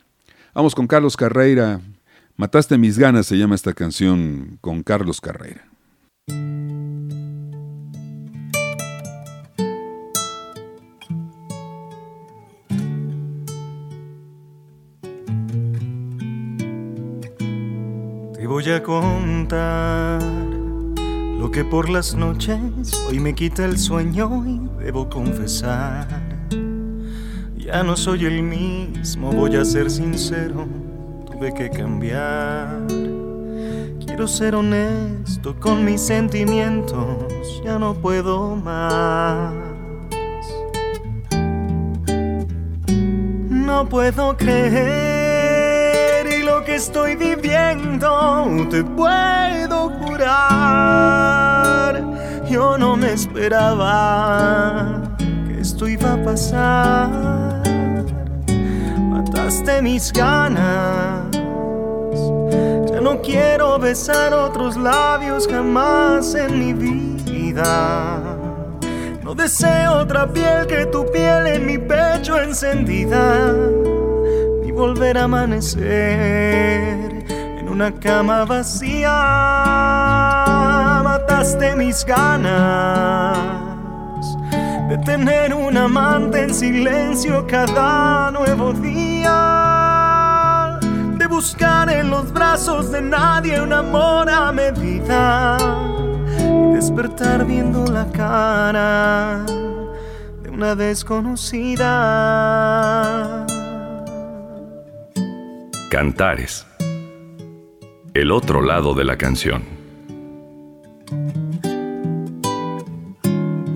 Vamos 0.54 0.76
con 0.76 0.88
Carlos 0.88 1.18
Carreira. 1.18 1.82
Mataste 2.38 2.78
mis 2.78 2.98
ganas, 2.98 3.26
se 3.26 3.38
llama 3.38 3.56
esta 3.56 3.74
canción 3.74 4.58
con 4.62 4.84
Carlos 4.84 5.20
Carreira. 5.20 5.68
Te 18.46 18.50
voy 18.50 18.70
a 18.70 18.84
contar 18.84 20.22
lo 20.22 21.50
que 21.50 21.66
por 21.66 21.90
las 21.90 22.14
noches 22.14 22.60
hoy 23.10 23.20
me 23.20 23.34
quita 23.34 23.66
el 23.66 23.80
sueño 23.80 24.46
y 24.46 24.84
debo 24.84 25.10
confesar. 25.10 26.08
Ya 27.58 27.82
no 27.82 27.98
soy 27.98 28.26
el 28.26 28.44
mismo, 28.44 29.32
voy 29.32 29.56
a 29.56 29.66
ser 29.66 29.90
sincero, 29.90 30.68
tuve 31.26 31.56
que 31.56 31.72
cambiar. 31.72 32.86
Quiero 34.06 34.28
ser 34.28 34.54
honesto 34.54 35.60
con 35.60 35.84
mis 35.84 36.02
sentimientos, 36.02 37.64
ya 37.66 37.80
no 37.80 37.96
puedo 37.96 38.56
más. 38.56 39.56
No 43.50 43.90
puedo 43.90 44.38
creer 44.38 45.15
que 46.66 46.76
estoy 46.76 47.16
viviendo, 47.16 48.68
te 48.72 48.84
puedo 48.84 49.90
jurar. 50.00 51.14
Yo 52.50 52.78
no 52.78 52.98
me 52.98 53.14
esperaba 53.14 55.04
que 55.20 55.62
esto 55.62 55.88
iba 55.88 56.14
a 56.14 56.24
pasar. 56.24 57.64
Mataste 59.00 59.82
mis 59.84 60.12
ganas. 60.12 61.32
Ya 62.92 63.00
no 63.00 63.22
quiero 63.22 63.78
besar 63.78 64.34
otros 64.34 64.76
labios 64.76 65.48
jamás 65.48 66.34
en 66.34 66.60
mi 66.60 66.74
vida. 66.74 68.20
No 69.24 69.36
deseo 69.36 70.00
otra 70.00 70.28
piel 70.34 70.66
que 70.68 70.88
tu 70.88 71.06
piel 71.12 71.46
en 71.48 71.66
mi 71.66 71.78
pecho 71.78 72.42
encendida 72.42 73.54
volver 74.76 75.18
a 75.18 75.24
amanecer 75.24 75.84
en 77.30 77.68
una 77.70 77.92
cama 77.94 78.46
vacía. 78.46 79.10
Mataste 81.04 81.76
mis 81.76 82.06
ganas 82.06 83.38
de 84.90 84.98
tener 85.00 85.54
un 85.54 85.78
amante 85.78 86.44
en 86.44 86.54
silencio 86.54 87.48
cada 87.48 88.32
nuevo 88.32 88.74
día. 88.74 89.32
De 91.18 91.26
buscar 91.28 91.90
en 91.90 92.10
los 92.10 92.34
brazos 92.34 92.92
de 92.92 93.02
nadie 93.02 93.62
un 93.62 93.72
amor 93.72 94.30
a 94.30 94.52
medida. 94.52 95.58
Y 96.38 96.74
despertar 96.74 97.46
viendo 97.46 97.86
la 97.86 98.06
cara 98.12 99.46
de 100.44 100.50
una 100.50 100.76
desconocida. 100.76 101.96
Cantares. 105.96 106.68
El 108.14 108.32
otro 108.32 108.62
lado 108.62 108.94
de 108.94 109.06
la 109.06 109.16
canción. 109.16 109.64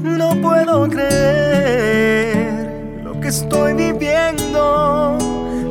No 0.03 0.35
puedo 0.41 0.89
creer 0.89 2.99
lo 3.05 3.17
que 3.21 3.29
estoy 3.29 3.73
viviendo. 3.73 5.17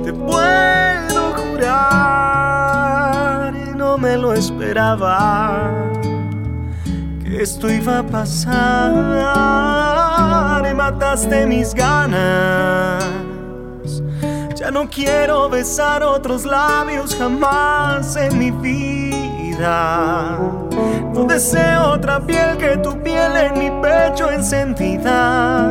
Te 0.03 0.15
puedo 0.15 1.35
jurar, 1.37 2.73
no 3.77 3.99
me 3.99 4.17
lo 4.17 4.33
esperaba. 4.33 5.71
Que 7.23 7.43
esto 7.43 7.69
iba 7.69 7.99
a 7.99 8.07
pasar. 8.07 8.95
Mataste 10.75 11.47
mis 11.47 11.75
ganas 11.75 13.28
ya 14.69 14.73
no 14.73 14.87
quiero 14.91 15.49
besar 15.49 16.03
otros 16.03 16.45
labios 16.45 17.17
jamás 17.17 18.17
en 18.17 18.39
mi 18.39 18.51
vida. 18.51 20.39
No 21.15 21.25
deseo 21.25 21.93
otra 21.93 22.21
piel 22.21 22.59
que 22.59 22.77
tu 22.77 23.03
piel 23.03 23.35
en 23.35 23.59
mi 23.59 23.71
pecho 23.81 24.31
encendida. 24.31 25.69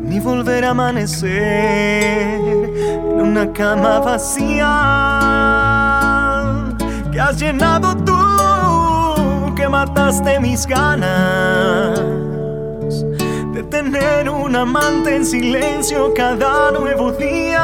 Ni 0.00 0.20
volver 0.20 0.64
a 0.64 0.70
amanecer 0.70 2.38
en 2.38 3.20
una 3.20 3.52
cama 3.52 3.98
vacía 3.98 4.68
que 7.10 7.20
has 7.20 7.36
llenado 7.36 7.96
tú, 7.96 9.54
que 9.56 9.68
mataste 9.68 10.38
mis 10.38 10.64
ganas 10.68 12.27
tener 13.70 14.28
un 14.30 14.56
amante 14.56 15.14
en 15.16 15.24
silencio 15.24 16.12
cada 16.14 16.70
nuevo 16.72 17.12
día, 17.12 17.60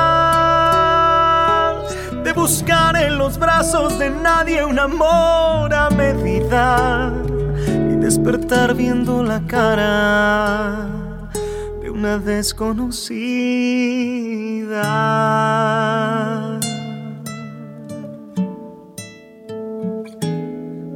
de 2.23 2.33
buscar 2.33 2.97
en 2.97 3.19
los 3.19 3.39
brazos 3.39 3.99
de 3.99 4.11
nadie 4.11 4.65
un 4.65 4.79
amor 4.79 5.73
a 5.73 5.91
medida 5.91 7.13
y 7.67 7.97
despertar 7.97 8.75
viendo 8.75 9.23
la 9.23 9.41
cara 9.47 10.89
de 11.81 11.91
una 11.91 12.19
desconocida. 12.19 13.01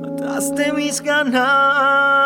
Mataste 0.00 0.72
mis 0.72 1.00
ganas. 1.00 2.17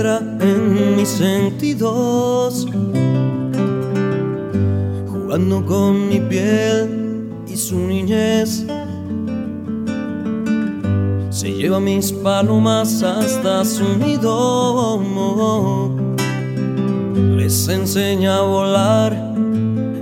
En 0.00 0.96
mis 0.96 1.08
sentidos, 1.08 2.66
jugando 5.06 5.64
con 5.64 6.08
mi 6.08 6.18
piel 6.18 7.30
y 7.46 7.56
su 7.56 7.78
niñez. 7.78 8.66
Se 11.30 11.52
lleva 11.52 11.78
mis 11.78 12.12
palomas 12.12 13.04
hasta 13.04 13.64
su 13.64 13.96
nido, 13.96 15.00
les 17.36 17.68
enseña 17.68 18.38
a 18.38 18.42
volar 18.42 19.34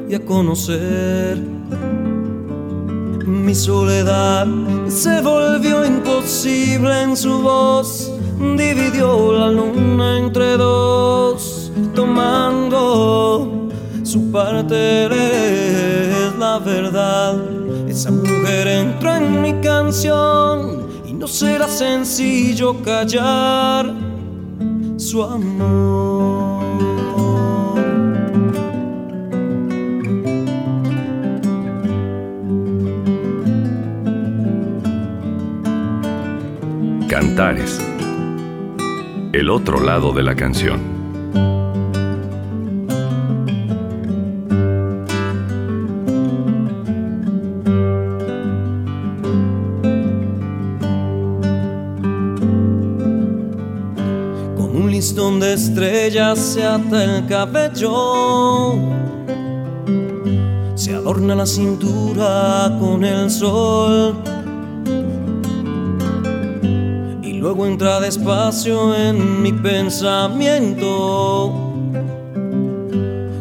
y 0.09 0.15
a 0.15 0.25
conocer 0.25 1.39
Mi 3.27 3.55
soledad 3.55 4.47
se 4.89 5.21
volvió 5.21 5.85
imposible 5.85 7.03
en 7.03 7.17
su 7.17 7.43
voz, 7.43 8.13
dividió 8.57 9.33
la 9.33 9.51
luna 9.51 9.72
entre 10.01 10.57
dos, 10.57 11.71
tomando 11.95 13.69
su 14.03 14.31
parte 14.31 15.07
es 15.07 16.39
la 16.39 16.59
verdad. 16.59 17.37
Esa 17.89 18.11
mujer 18.11 18.69
entró 18.69 19.17
en 19.17 19.43
mi 19.43 19.55
canción 19.61 20.89
y 21.07 21.13
no 21.13 21.27
será 21.27 21.69
sencillo 21.69 22.83
callar 22.83 23.93
su 24.97 25.23
amor. 25.23 26.63
Cantares. 37.09 37.92
El 39.33 39.49
otro 39.49 39.81
lado 39.81 40.13
de 40.13 40.23
la 40.23 40.37
canción. 40.37 40.79
Con 54.55 54.77
un 54.77 54.91
listón 54.91 55.41
de 55.41 55.55
estrellas 55.55 56.39
se 56.39 56.67
ata 56.67 57.03
el 57.03 57.27
cabello. 57.27 58.75
Se 60.75 60.95
adorna 60.95 61.35
la 61.35 61.47
cintura 61.47 62.77
con 62.79 63.03
el 63.03 63.31
sol 63.31 64.32
Luego 67.55 67.67
entra 67.67 68.01
despacio 68.01 68.95
en 68.95 69.43
mi 69.43 69.53
pensamiento, 69.53 71.53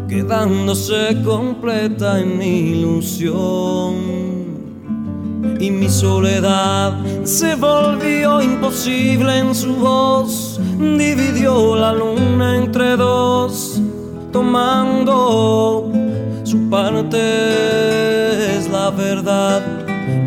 quedándose 0.09 1.15
completa 1.23 2.19
en 2.19 2.37
mi 2.37 2.71
ilusión. 2.71 3.95
Y 5.61 5.71
mi 5.71 5.87
soledad 5.87 6.99
se 7.23 7.55
volvió 7.55 8.41
imposible 8.41 9.37
en 9.37 9.55
su 9.55 9.75
voz, 9.75 10.59
dividió 10.77 11.77
la 11.77 11.93
luna 11.93 12.57
entre 12.57 12.97
dos, 12.97 13.81
tomando 14.33 15.89
su 16.43 16.69
parte 16.69 18.57
es 18.57 18.69
la 18.69 18.89
verdad. 18.89 19.63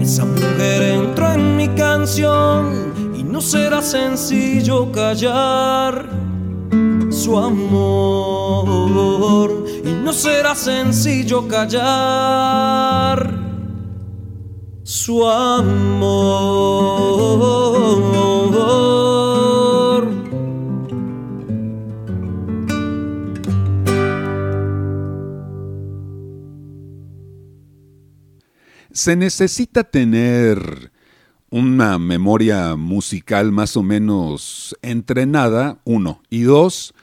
Esa 0.01 0.25
mujer 0.25 0.81
entró 0.81 1.33
en 1.33 1.59
mi 1.59 1.69
canción 1.69 2.84
será 3.45 3.83
sencillo 3.83 4.91
callar 4.91 6.09
su 7.11 7.39
amor 7.39 8.71
y 9.85 9.93
no 9.93 10.15
será 10.15 10.55
sencillo 10.55 11.47
callar 11.47 13.39
su 14.83 15.27
amor. 15.27 16.55
Se 28.91 29.17
necesita 29.17 29.85
tener 29.85 30.94
una 31.55 32.01
memoria 32.01 32.75
musical 32.75 33.53
más 33.53 33.77
o 33.77 33.85
menos 33.85 34.77
entrenada, 34.83 35.79
uno. 35.85 36.21
Y 36.29 36.41
dos, 36.41 36.95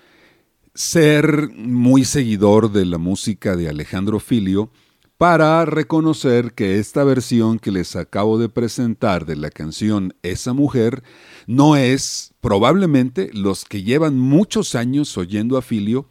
ser 0.73 1.51
muy 1.55 2.03
seguidor 2.03 2.73
de 2.73 2.83
la 2.83 2.97
música 2.97 3.55
de 3.55 3.69
Alejandro 3.69 4.19
Filio 4.19 4.69
para 5.17 5.63
reconocer 5.63 6.51
que 6.51 6.79
esta 6.79 7.05
versión 7.05 7.59
que 7.59 7.71
les 7.71 7.95
acabo 7.95 8.37
de 8.37 8.49
presentar 8.49 9.25
de 9.25 9.37
la 9.37 9.51
canción 9.51 10.15
Esa 10.21 10.51
mujer 10.51 11.01
no 11.47 11.77
es, 11.77 12.33
probablemente, 12.41 13.29
los 13.31 13.63
que 13.63 13.83
llevan 13.83 14.19
muchos 14.19 14.75
años 14.75 15.17
oyendo 15.17 15.57
a 15.57 15.61
Filio, 15.61 16.09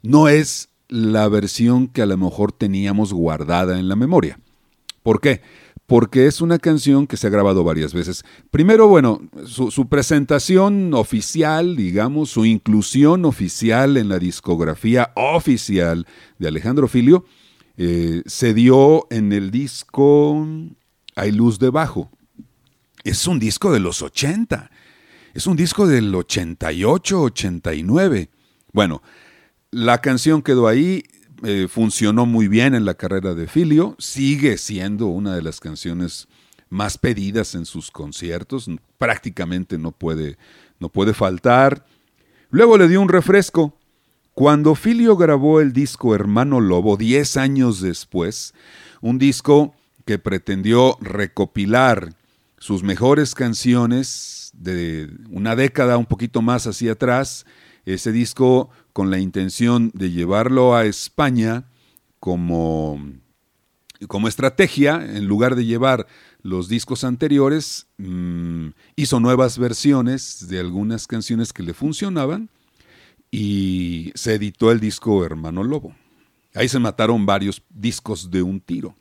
no 0.00 0.28
es 0.28 0.68
la 0.86 1.26
versión 1.28 1.88
que 1.88 2.02
a 2.02 2.06
lo 2.06 2.16
mejor 2.18 2.52
teníamos 2.52 3.12
guardada 3.12 3.80
en 3.80 3.88
la 3.88 3.96
memoria. 3.96 4.38
¿Por 5.02 5.20
qué? 5.20 5.42
Porque 5.86 6.26
es 6.26 6.40
una 6.40 6.58
canción 6.58 7.06
que 7.06 7.16
se 7.16 7.26
ha 7.26 7.30
grabado 7.30 7.62
varias 7.62 7.92
veces. 7.92 8.24
Primero, 8.50 8.88
bueno, 8.88 9.20
su, 9.46 9.88
presentación 9.88 10.94
oficial, 10.94 11.76
digamos, 11.76 12.30
su 12.30 12.46
inclusión 12.46 13.24
oficial 13.24 13.96
en 13.96 14.08
la 14.08 14.18
discografía 14.18 15.12
oficial 15.14 16.06
de 16.38 16.48
Alejandro 16.48 16.88
Filio, 16.88 17.26
eh, 17.76 18.22
se 18.26 18.54
dio 18.54 19.06
en 19.10 19.32
el 19.32 19.50
disco 19.50 20.46
Hay 21.16 21.32
luz 21.32 21.58
debajo. 21.58 22.10
Es 23.02 23.26
un 23.26 23.38
disco 23.38 23.70
de 23.70 23.80
los 23.80 24.00
80. 24.00 24.70
Es 25.34 25.46
un 25.46 25.56
disco 25.56 25.86
del 25.86 26.14
88, 26.14 27.20
89. 27.20 28.30
Bueno, 28.72 29.02
la 29.70 30.00
canción 30.00 30.40
quedó 30.40 30.68
ahí, 30.68 31.02
eh, 31.44 31.68
funcionó 31.68 32.26
muy 32.26 32.48
bien 32.48 32.74
en 32.74 32.84
la 32.84 32.94
carrera 32.94 33.34
de 33.34 33.46
Filio, 33.46 33.96
sigue 33.98 34.56
siendo 34.56 35.06
una 35.06 35.34
de 35.34 35.42
las 35.42 35.60
canciones 35.60 36.26
más 36.70 36.98
pedidas 36.98 37.54
en 37.54 37.66
sus 37.66 37.90
conciertos, 37.90 38.70
prácticamente 38.98 39.78
no 39.78 39.92
puede, 39.92 40.38
no 40.80 40.88
puede 40.88 41.14
faltar. 41.14 41.86
Luego 42.50 42.78
le 42.78 42.88
dio 42.88 43.00
un 43.00 43.08
refresco. 43.08 43.76
Cuando 44.32 44.74
Filio 44.74 45.16
grabó 45.16 45.60
el 45.60 45.72
disco 45.72 46.14
Hermano 46.14 46.60
Lobo, 46.60 46.96
10 46.96 47.36
años 47.36 47.80
después, 47.80 48.54
un 49.00 49.18
disco 49.18 49.74
que 50.04 50.18
pretendió 50.18 50.96
recopilar 51.00 52.14
sus 52.58 52.82
mejores 52.82 53.34
canciones 53.34 54.50
de 54.54 55.10
una 55.30 55.54
década 55.54 55.98
un 55.98 56.06
poquito 56.06 56.42
más 56.42 56.66
hacia 56.66 56.92
atrás, 56.92 57.46
ese 57.84 58.12
disco 58.12 58.70
con 58.94 59.10
la 59.10 59.18
intención 59.18 59.90
de 59.92 60.12
llevarlo 60.12 60.76
a 60.76 60.86
España 60.86 61.64
como, 62.20 62.98
como 64.06 64.28
estrategia, 64.28 65.04
en 65.04 65.26
lugar 65.26 65.56
de 65.56 65.66
llevar 65.66 66.06
los 66.42 66.68
discos 66.68 67.02
anteriores, 67.02 67.88
mm, 67.98 68.68
hizo 68.94 69.18
nuevas 69.18 69.58
versiones 69.58 70.46
de 70.48 70.60
algunas 70.60 71.08
canciones 71.08 71.52
que 71.52 71.64
le 71.64 71.74
funcionaban 71.74 72.48
y 73.32 74.12
se 74.14 74.34
editó 74.34 74.70
el 74.70 74.78
disco 74.78 75.24
Hermano 75.24 75.64
Lobo. 75.64 75.96
Ahí 76.54 76.68
se 76.68 76.78
mataron 76.78 77.26
varios 77.26 77.62
discos 77.70 78.30
de 78.30 78.42
un 78.42 78.60
tiro. 78.60 78.94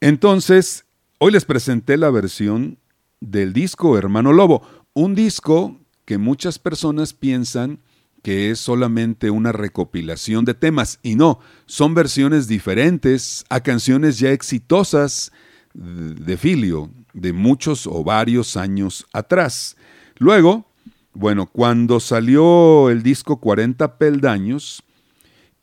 Entonces, 0.00 0.84
hoy 1.18 1.32
les 1.32 1.44
presenté 1.44 1.96
la 1.96 2.10
versión 2.10 2.78
del 3.20 3.52
disco 3.52 3.98
Hermano 3.98 4.32
Lobo, 4.32 4.62
un 4.92 5.16
disco 5.16 5.80
que 6.04 6.16
muchas 6.16 6.60
personas 6.60 7.12
piensan 7.12 7.80
que 8.24 8.50
es 8.50 8.58
solamente 8.58 9.28
una 9.28 9.52
recopilación 9.52 10.46
de 10.46 10.54
temas 10.54 10.98
y 11.02 11.14
no, 11.14 11.40
son 11.66 11.92
versiones 11.92 12.48
diferentes 12.48 13.44
a 13.50 13.60
canciones 13.60 14.18
ya 14.18 14.30
exitosas 14.30 15.30
de 15.74 16.38
Filio 16.38 16.90
de 17.12 17.34
muchos 17.34 17.86
o 17.86 18.02
varios 18.02 18.56
años 18.56 19.04
atrás. 19.12 19.76
Luego, 20.16 20.64
bueno, 21.12 21.50
cuando 21.52 22.00
salió 22.00 22.88
el 22.88 23.02
disco 23.02 23.40
40 23.40 23.98
peldaños, 23.98 24.82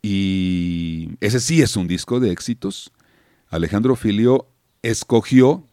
y 0.00 1.08
ese 1.18 1.40
sí 1.40 1.62
es 1.62 1.76
un 1.76 1.88
disco 1.88 2.20
de 2.20 2.30
éxitos, 2.30 2.92
Alejandro 3.48 3.96
Filio 3.96 4.46
escogió 4.82 5.66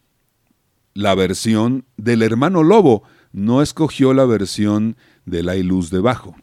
la 0.96 1.14
versión 1.14 1.86
del 1.98 2.24
hermano 2.24 2.64
Lobo, 2.64 3.04
no 3.32 3.62
escogió 3.62 4.16
la 4.16 4.26
versión 4.26 4.98
de 5.28 5.44
La 5.44 5.56
Luz 5.58 5.92
debajo. 5.92 6.36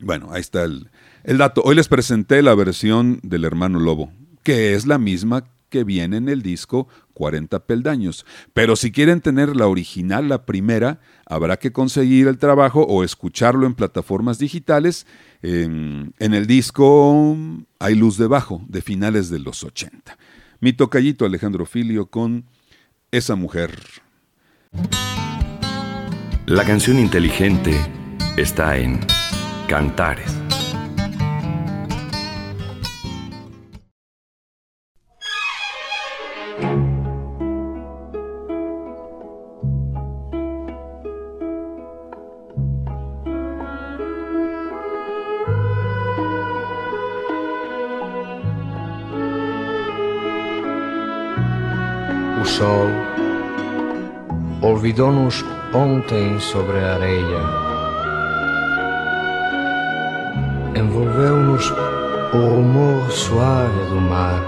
Bueno, 0.00 0.28
ahí 0.32 0.40
está 0.40 0.64
el, 0.64 0.88
dato. 1.38 1.62
Hoy 1.64 1.74
les 1.74 1.88
presenté 1.88 2.42
la 2.42 2.54
versión 2.54 3.20
del 3.22 3.44
hermano 3.44 3.78
Lobo, 3.78 4.12
que 4.42 4.74
es 4.74 4.86
la 4.86 4.98
misma 4.98 5.44
que 5.70 5.84
viene 5.84 6.18
en 6.18 6.28
el 6.28 6.42
disco 6.42 6.88
40 7.14 7.66
peldaños. 7.66 8.26
Pero 8.52 8.76
si 8.76 8.92
quieren 8.92 9.20
tener 9.20 9.56
la 9.56 9.66
original, 9.66 10.28
la 10.28 10.46
primera, 10.46 11.00
habrá 11.26 11.58
que 11.58 11.72
conseguir 11.72 12.28
el 12.28 12.38
trabajo 12.38 12.82
o 12.82 13.02
escucharlo 13.02 13.66
en 13.66 13.74
plataformas 13.74 14.38
digitales. 14.38 15.06
En, 15.42 16.12
en 16.18 16.34
el 16.34 16.46
disco 16.46 17.36
Hay 17.78 17.94
luz 17.94 18.18
debajo, 18.18 18.62
de 18.68 18.82
finales 18.82 19.30
de 19.30 19.38
los 19.40 19.64
80. 19.64 20.16
Mi 20.60 20.72
tocallito 20.72 21.24
Alejandro 21.24 21.66
Filio 21.66 22.06
con 22.06 22.44
Esa 23.10 23.34
mujer. 23.34 23.78
La 26.46 26.64
canción 26.64 26.98
inteligente 26.98 27.74
está 28.36 28.76
en 28.76 29.00
Cantares. 29.68 30.30
O 52.40 52.44
sol 52.44 52.88
olvidou-nos 54.62 55.42
ontem 55.72 56.38
sobre 56.38 56.78
a 56.78 56.94
areia 56.94 57.73
envolveu-nos 60.76 61.70
o 62.32 62.38
rumor 62.38 63.10
suave 63.10 63.84
do 63.88 64.00
mar. 64.00 64.42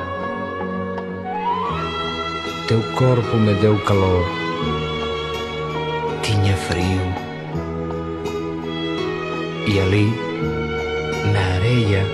Teu 2.67 2.83
corpo 2.97 3.37
me 3.37 3.55
deu 3.55 3.79
calor, 3.85 4.25
tinha 6.23 6.57
frio, 6.57 7.01
e 9.69 9.79
ali, 9.79 10.13
na 11.33 11.55
areia, 11.57 12.05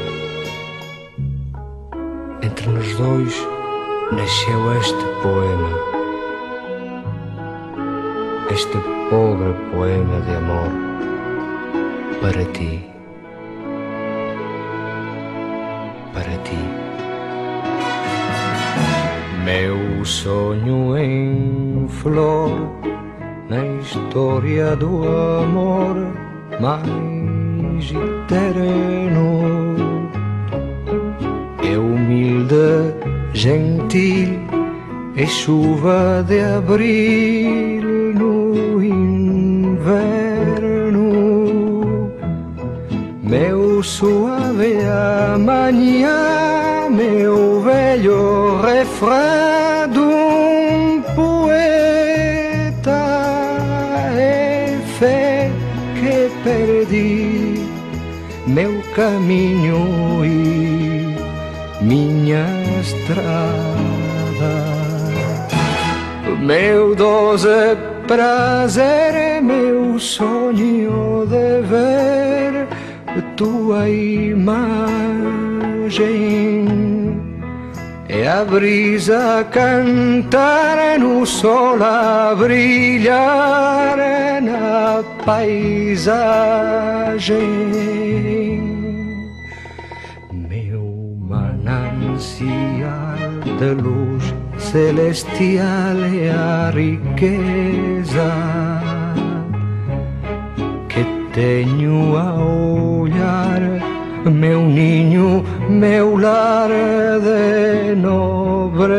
entre 2.43 2.69
nós 2.69 2.95
dois, 2.97 3.49
nasceu 4.13 4.73
este 4.79 5.05
poema. 5.23 5.71
Este 8.51 8.77
pobre 9.09 9.55
poema 9.71 10.21
de 10.21 10.35
amor 10.35 10.71
para 12.21 12.45
ti, 12.53 12.92
Meu 20.03 20.07
sonho 20.09 20.99
em 20.99 21.87
flor 21.87 22.51
na 23.49 23.65
história 23.81 24.75
do 24.75 25.05
amor 25.07 25.95
mais 26.59 27.89
eterno. 27.89 29.77
É 31.63 31.79
humilde, 31.79 32.93
gentil, 33.33 34.41
é 35.15 35.25
chuva 35.25 36.25
de 36.27 36.41
abril 36.41 37.93
Meu 43.23 43.81
suave 43.85 44.79
amanhã, 45.33 46.91
meu 46.91 47.61
velho 47.61 48.61
refrão 48.61 49.42
caminho 58.95 60.25
e 60.25 61.85
minha 61.85 62.47
estrada. 62.81 63.43
Meu 66.41 66.95
doce 66.95 67.77
prazer, 68.07 69.43
meu 69.43 69.99
sonho 69.99 71.27
de 71.27 71.63
ver 71.69 72.23
tua 73.37 73.89
imagem 73.89 74.63
é 78.09 78.29
a 78.29 78.45
brisa 78.45 79.45
cantar 79.51 80.99
no 80.99 81.27
sol 81.27 81.83
a 81.83 82.35
brilhar 82.35 83.97
na 84.43 85.03
paisagem. 85.25 85.93
Manancial 92.23 93.19
de 93.59 93.75
luz 93.83 94.35
celestial 94.59 95.97
a 96.31 96.71
riqueza 96.71 98.33
tenho 101.35 102.15
a 102.19 102.35
olhar 102.35 103.61
meu 104.31 104.61
ninho, 104.61 105.43
meu 105.67 106.19
lar 106.19 106.69
de 106.69 107.95
nobreza. 107.97 108.93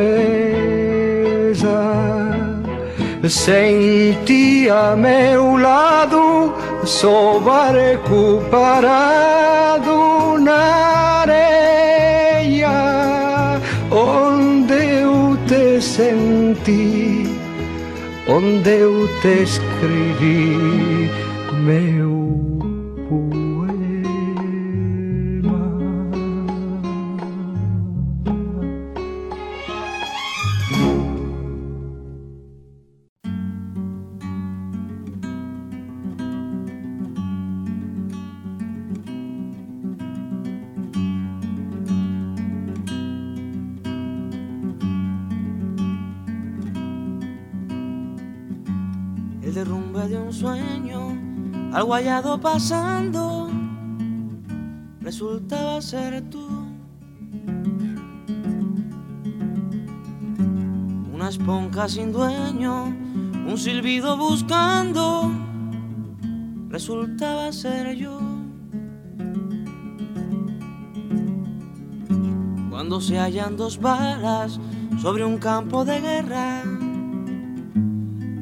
Senti 3.29 4.67
a 4.67 4.95
meu 4.95 5.55
lado, 5.57 6.53
sou 6.83 7.39
barco 7.39 8.43
parado 8.49 10.39
senti, 15.83 17.27
onde 18.27 18.69
eu 18.69 19.07
te 19.21 19.43
escrevi 19.43 21.09
meu 21.65 22.52
al 51.73 51.85
guayado 51.85 52.39
pasando, 52.39 53.49
resultaba 55.01 55.81
ser 55.81 56.21
tú. 56.29 56.47
Una 61.11 61.29
esponja 61.29 61.89
sin 61.89 62.11
dueño, 62.11 62.85
un 62.85 63.57
silbido 63.57 64.17
buscando, 64.17 65.31
resultaba 66.69 67.51
ser 67.51 67.95
yo. 67.95 68.19
Cuando 72.69 73.01
se 73.01 73.17
hallan 73.17 73.57
dos 73.57 73.79
balas 73.79 74.59
sobre 75.01 75.25
un 75.25 75.39
campo 75.39 75.83
de 75.85 76.01
guerra, 76.01 76.61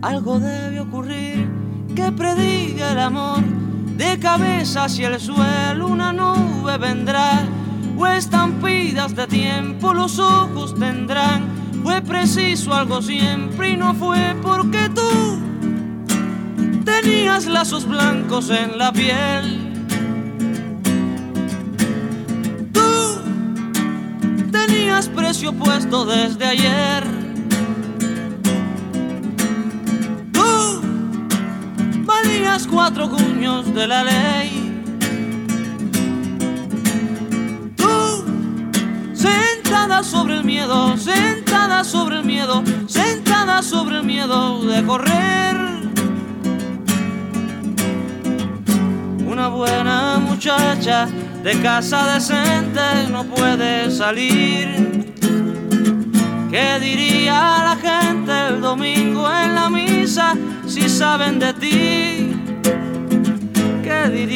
algo 0.01 0.39
debe 0.39 0.82
ocurrir 0.82 1.50
que 2.01 2.11
prediga 2.11 2.91
el 2.93 2.99
amor. 2.99 3.43
De 3.95 4.17
cabeza 4.17 4.85
hacia 4.85 5.09
el 5.09 5.19
suelo 5.19 5.87
una 5.87 6.11
nube 6.11 6.77
vendrá, 6.77 7.43
o 7.97 8.07
estampidas 8.07 9.15
de 9.15 9.27
tiempo 9.27 9.93
los 9.93 10.17
ojos 10.17 10.73
tendrán. 10.75 11.43
Fue 11.83 12.01
preciso 12.01 12.73
algo 12.73 13.01
siempre 13.01 13.71
y 13.71 13.77
no 13.77 13.93
fue 13.93 14.35
porque 14.41 14.89
tú 14.89 15.39
tenías 16.83 17.45
lazos 17.45 17.85
blancos 17.87 18.49
en 18.49 18.77
la 18.77 18.91
piel. 18.91 19.85
Tú 22.73 23.21
tenías 24.51 25.07
precio 25.09 25.53
puesto 25.53 26.05
desde 26.05 26.45
ayer. 26.45 27.20
Cuatro 32.93 33.09
cuños 33.09 33.73
de 33.73 33.87
la 33.87 34.03
ley. 34.03 34.83
Tú, 37.77 38.25
sentada 39.13 40.03
sobre 40.03 40.37
el 40.37 40.43
miedo, 40.43 40.97
sentada 40.97 41.85
sobre 41.85 42.17
el 42.17 42.25
miedo, 42.25 42.63
sentada 42.87 43.61
sobre 43.61 43.99
el 43.99 44.03
miedo 44.03 44.65
de 44.65 44.83
correr. 44.83 45.55
Una 49.25 49.47
buena 49.47 50.17
muchacha 50.19 51.07
de 51.43 51.61
casa 51.61 52.13
decente 52.13 52.81
no 53.09 53.23
puede 53.23 53.89
salir. 53.89 55.13
¿Qué 56.49 56.79
diría 56.81 57.63
la 57.69 57.77
gente 57.81 58.31
el 58.49 58.59
domingo 58.59 59.31
en 59.31 59.55
la 59.55 59.69
misa 59.69 60.35
si 60.67 60.89
saben 60.89 61.39
de 61.39 61.53
ti? 61.53 62.11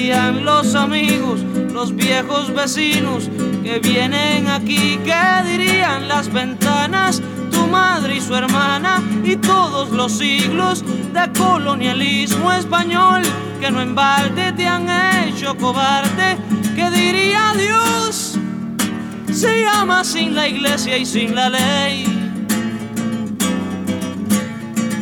¿Qué 0.05 0.11
dirían 0.11 0.45
los 0.45 0.75
amigos, 0.75 1.39
los 1.73 1.95
viejos 1.95 2.53
vecinos 2.53 3.27
que 3.63 3.79
vienen 3.79 4.47
aquí? 4.47 4.99
¿Qué 5.03 5.15
dirían 5.47 6.07
las 6.07 6.31
ventanas, 6.31 7.23
tu 7.51 7.65
madre 7.65 8.17
y 8.17 8.21
su 8.21 8.35
hermana 8.35 9.01
y 9.23 9.35
todos 9.35 9.89
los 9.89 10.11
siglos 10.11 10.83
de 11.11 11.31
colonialismo 11.35 12.53
español 12.53 13.23
que 13.59 13.71
no 13.71 13.81
en 13.81 13.95
balde 13.95 14.53
te 14.53 14.67
han 14.67 14.87
hecho 15.27 15.57
cobarde? 15.57 16.37
¿Qué 16.75 16.91
diría 16.91 17.53
Dios? 17.57 18.37
Se 19.33 19.61
llama 19.61 20.03
sin 20.03 20.35
la 20.35 20.47
iglesia 20.47 20.99
y 20.99 21.05
sin 21.07 21.33
la 21.33 21.49
ley. 21.49 22.25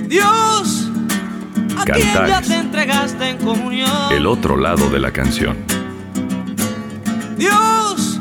Dios, 0.07 0.52
El 4.11 4.25
otro 4.25 4.57
lado 4.57 4.89
de 4.89 4.99
la 4.99 5.11
canción. 5.11 5.57
Dios, 7.37 8.19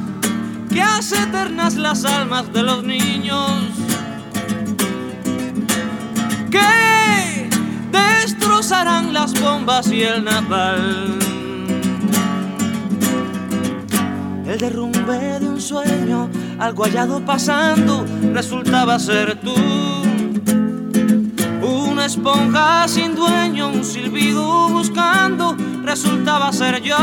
que 0.73 0.83
hace 0.83 1.23
eternas 1.23 1.75
las 1.75 2.05
almas 2.05 2.53
de 2.53 2.63
los 2.63 2.83
niños. 2.83 3.51
Que 6.51 7.49
destrozarán 7.93 9.13
las 9.13 9.41
bombas 9.41 9.87
y 9.89 10.03
el 10.03 10.25
napal. 10.25 11.19
El 14.47 14.59
derrumbe 14.59 15.39
de 15.39 15.49
un 15.49 15.61
sueño, 15.61 16.29
algo 16.59 16.85
hallado 16.85 17.25
pasando, 17.25 18.05
resultaba 18.33 18.99
ser 18.99 19.41
tú. 19.41 19.55
Una 22.03 22.09
esponja 22.09 22.89
sin 22.89 23.15
dueño, 23.15 23.69
un 23.69 23.85
silbido 23.85 24.69
buscando, 24.71 25.57
resultaba 25.85 26.53
ser 26.53 26.83
yo. 26.83 26.97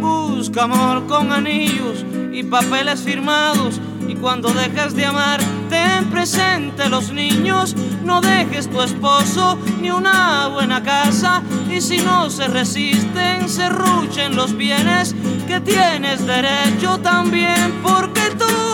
Busca 0.00 0.62
amor 0.62 1.08
con 1.08 1.32
anillos 1.32 2.04
y 2.32 2.44
papeles 2.44 3.00
firmados 3.00 3.80
y 4.06 4.14
cuando 4.14 4.50
dejes 4.50 4.94
de 4.94 5.06
amar, 5.06 5.40
ten 5.68 6.10
presente 6.10 6.88
los 6.88 7.12
niños. 7.12 7.74
No 8.04 8.20
dejes 8.20 8.70
tu 8.70 8.80
esposo 8.80 9.58
ni 9.80 9.90
una 9.90 10.46
buena 10.46 10.80
casa. 10.84 11.42
Y 11.68 11.80
si 11.80 11.98
no 11.98 12.30
se 12.30 12.46
resisten, 12.46 13.48
se 13.48 13.68
ruchen 13.68 14.36
los 14.36 14.56
bienes 14.56 15.16
que 15.48 15.60
tienes 15.60 16.24
derecho 16.24 17.00
también. 17.00 17.80
Porque 17.82 18.30
tú 18.38 18.71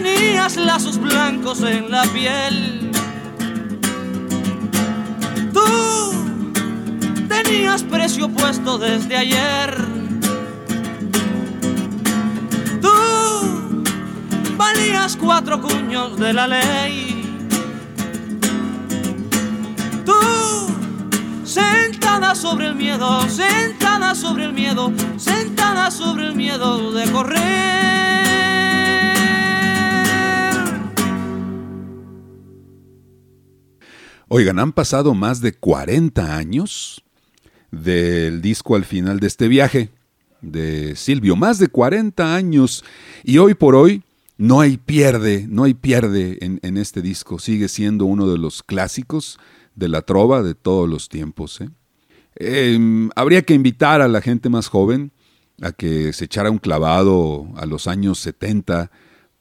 tenías 0.00 0.56
lazos 0.56 0.98
blancos 0.98 1.62
en 1.62 1.90
la 1.90 2.02
piel. 2.04 2.90
Tú 5.52 5.62
tenías 7.28 7.82
precio 7.82 8.28
puesto 8.28 8.78
desde 8.78 9.16
ayer 9.16 9.98
valías 14.56 15.16
cuatro 15.16 15.60
cuños 15.62 16.18
de 16.18 16.32
la 16.32 16.46
ley. 16.46 17.48
Tú, 20.04 20.12
sentada 21.44 22.34
sobre 22.34 22.66
el 22.66 22.74
miedo, 22.74 23.28
sentada 23.28 24.14
sobre 24.14 24.44
el 24.44 24.52
miedo, 24.52 24.92
sentada 25.16 25.90
sobre 25.90 26.26
el 26.26 26.34
miedo 26.34 26.92
de 26.92 27.10
correr. 27.10 28.27
Oigan, 34.30 34.58
han 34.58 34.72
pasado 34.72 35.14
más 35.14 35.40
de 35.40 35.52
40 35.52 36.36
años 36.36 37.02
del 37.70 38.42
disco 38.42 38.76
al 38.76 38.84
final 38.84 39.20
de 39.20 39.26
este 39.26 39.48
viaje 39.48 39.90
de 40.42 40.96
Silvio, 40.96 41.34
más 41.34 41.58
de 41.58 41.68
40 41.68 42.34
años 42.34 42.84
y 43.24 43.38
hoy 43.38 43.54
por 43.54 43.74
hoy 43.74 44.02
no 44.36 44.60
hay 44.60 44.76
pierde, 44.76 45.46
no 45.48 45.64
hay 45.64 45.72
pierde 45.72 46.38
en, 46.40 46.76
este 46.76 47.00
disco. 47.00 47.38
Sigue 47.38 47.68
siendo 47.68 48.04
uno 48.04 48.28
de 48.28 48.36
los 48.36 48.62
clásicos 48.62 49.38
de 49.74 49.88
la 49.88 50.02
trova 50.02 50.42
de 50.42 50.54
todos 50.54 50.88
los 50.88 51.08
tiempos. 51.08 51.60
¿eh? 51.62 51.70
Em, 52.36 53.10
habría 53.16 53.42
que 53.42 53.54
invitar 53.54 54.02
a 54.02 54.08
la 54.08 54.20
gente 54.20 54.50
más 54.50 54.68
joven 54.68 55.10
a 55.62 55.72
que 55.72 56.12
se 56.12 56.26
echara 56.26 56.50
un 56.50 56.58
clavado 56.58 57.48
a 57.56 57.64
los 57.64 57.88
años 57.88 58.18
70 58.20 58.90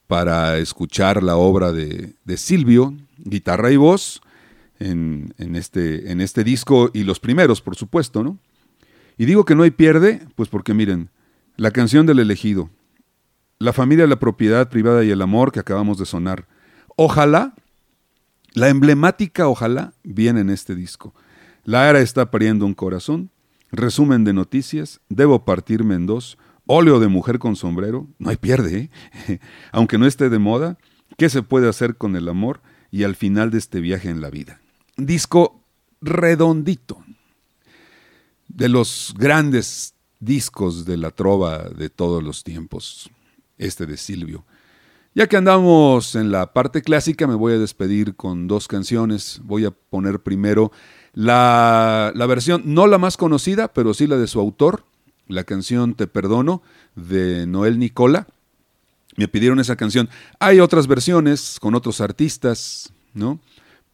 para 0.08 0.58
escuchar 0.58 1.22
la 1.22 1.36
obra 1.36 1.74
de, 1.74 2.16
Silvio, 2.38 2.96
guitarra 3.18 3.72
y 3.72 3.76
voz, 3.76 4.22
en, 4.80 5.34
este, 5.56 6.12
en 6.12 6.22
este 6.22 6.44
disco 6.44 6.92
y 6.94 7.04
los 7.04 7.20
primeros, 7.20 7.62
por 7.62 7.76
supuesto, 7.76 8.24
¿no? 8.24 8.38
Y 9.18 9.26
digo 9.26 9.46
que 9.46 9.56
no 9.56 9.64
hay 9.64 9.72
pierde, 9.72 10.28
pues 10.36 10.50
porque 10.50 10.74
miren, 10.74 11.10
la 11.56 11.72
canción 11.72 12.06
del 12.06 12.20
elegido, 12.20 12.70
la 13.60 13.74
familia, 13.74 14.06
la 14.06 14.20
propiedad 14.20 14.70
privada 14.70 15.04
y 15.04 15.10
el 15.10 15.22
amor 15.22 15.52
que 15.52 15.60
acabamos 15.60 15.98
de 15.98 16.06
sonar. 16.06 16.48
Ojalá, 16.96 17.56
la 18.54 18.70
emblemática 18.70 19.48
ojalá 19.48 19.94
viene 20.04 20.42
en 20.42 20.50
este 20.50 20.76
disco. 20.76 21.16
La 21.64 21.90
era 21.90 22.00
está 22.00 22.30
pariendo 22.30 22.66
un 22.66 22.76
corazón, 22.76 23.32
resumen 23.72 24.24
de 24.24 24.34
noticias, 24.34 25.02
debo 25.10 25.44
partirme 25.46 25.96
en 25.96 26.06
dos, 26.06 26.38
óleo 26.68 27.00
de 27.00 27.08
mujer 27.08 27.40
con 27.40 27.56
sombrero, 27.56 28.08
no 28.20 28.30
hay 28.30 28.38
pierde, 28.38 28.90
¿eh? 29.28 29.40
aunque 29.72 29.98
no 29.98 30.06
esté 30.06 30.30
de 30.30 30.40
moda, 30.40 30.78
¿qué 31.18 31.30
se 31.30 31.42
puede 31.42 31.68
hacer 31.68 31.98
con 31.98 32.16
el 32.16 32.30
amor 32.30 32.62
y 32.92 33.04
al 33.04 33.16
final 33.16 33.50
de 33.50 33.58
este 33.58 33.80
viaje 33.80 34.10
en 34.10 34.22
la 34.22 34.30
vida? 34.30 34.62
Disco 34.98 35.62
redondito, 36.02 37.04
de 38.48 38.70
los 38.70 39.14
grandes 39.18 39.94
discos 40.20 40.86
de 40.86 40.98
la 40.98 41.12
trova 41.12 41.70
de 41.70 41.90
todos 41.90 42.24
los 42.24 42.44
tiempos 42.44 43.10
este 43.58 43.86
de 43.86 43.98
Silvio. 43.98 44.46
Ya 45.14 45.28
que 45.28 45.38
andamos 45.38 46.16
en 46.16 46.32
la 46.32 46.54
parte 46.54 46.82
clásica, 46.82 47.26
me 47.26 47.36
voy 47.36 47.54
a 47.54 47.58
despedir 47.58 48.16
con 48.16 48.48
dos 48.48 48.68
canciones. 48.68 49.42
Voy 49.44 49.66
a 49.66 49.72
poner 49.72 50.20
primero 50.20 50.72
la, 51.14 52.14
versión, 52.28 52.62
no 52.66 52.86
la 52.86 53.00
más 53.00 53.18
conocida, 53.18 53.68
pero 53.74 53.96
sí 53.96 54.06
la 54.06 54.18
de 54.18 54.28
su 54.28 54.40
autor, 54.40 54.86
la 55.28 55.44
canción 55.44 55.96
Te 55.96 56.06
Perdono 56.06 56.62
de 56.96 57.48
Noel 57.48 57.80
Nicola. 57.80 58.28
Me 59.16 59.28
pidieron 59.28 59.60
esa 59.60 59.76
canción. 59.76 60.08
Hay 60.40 60.60
otras 60.60 60.86
versiones 60.86 61.58
con 61.60 61.74
otros 61.74 62.00
artistas, 62.00 62.94
¿no? 63.16 63.40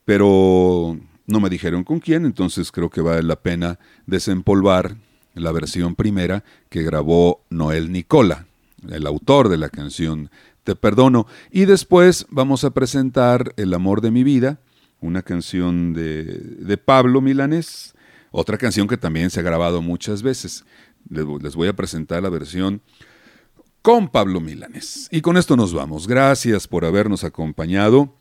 Pero 0.05 0.97
no 1.27 1.39
me 1.39 1.49
dijeron 1.49 1.83
con 1.83 1.99
quién, 1.99 2.25
entonces 2.25 2.71
creo 2.71 2.89
que 2.89 3.01
vale 3.01 3.23
la 3.23 3.37
pena 3.37 3.79
desempolvar 4.05 4.97
la 5.33 5.51
versión 5.51 5.95
primera 5.95 6.43
que 6.69 6.83
grabó 6.83 7.43
Noel 7.49 7.91
Nicola 7.91 8.45
el 8.91 9.07
autor 9.07 9.49
de 9.49 9.57
la 9.57 9.69
canción 9.69 10.29
Te 10.63 10.75
Perdono. 10.75 11.27
Y 11.51 11.65
después 11.65 12.25
vamos 12.29 12.63
a 12.63 12.71
presentar 12.71 13.53
El 13.57 13.73
Amor 13.73 14.01
de 14.01 14.11
mi 14.11 14.23
Vida, 14.23 14.59
una 14.99 15.21
canción 15.21 15.93
de, 15.93 16.23
de 16.23 16.77
Pablo 16.77 17.21
Milanés, 17.21 17.93
otra 18.31 18.57
canción 18.57 18.87
que 18.87 18.97
también 18.97 19.29
se 19.29 19.39
ha 19.39 19.43
grabado 19.43 19.81
muchas 19.81 20.23
veces. 20.23 20.65
Les 21.09 21.55
voy 21.55 21.67
a 21.67 21.75
presentar 21.75 22.23
la 22.23 22.29
versión 22.29 22.81
con 23.81 24.07
Pablo 24.07 24.39
Milanés. 24.39 25.09
Y 25.11 25.21
con 25.21 25.37
esto 25.37 25.57
nos 25.57 25.73
vamos. 25.73 26.07
Gracias 26.07 26.67
por 26.67 26.85
habernos 26.85 27.23
acompañado. 27.23 28.15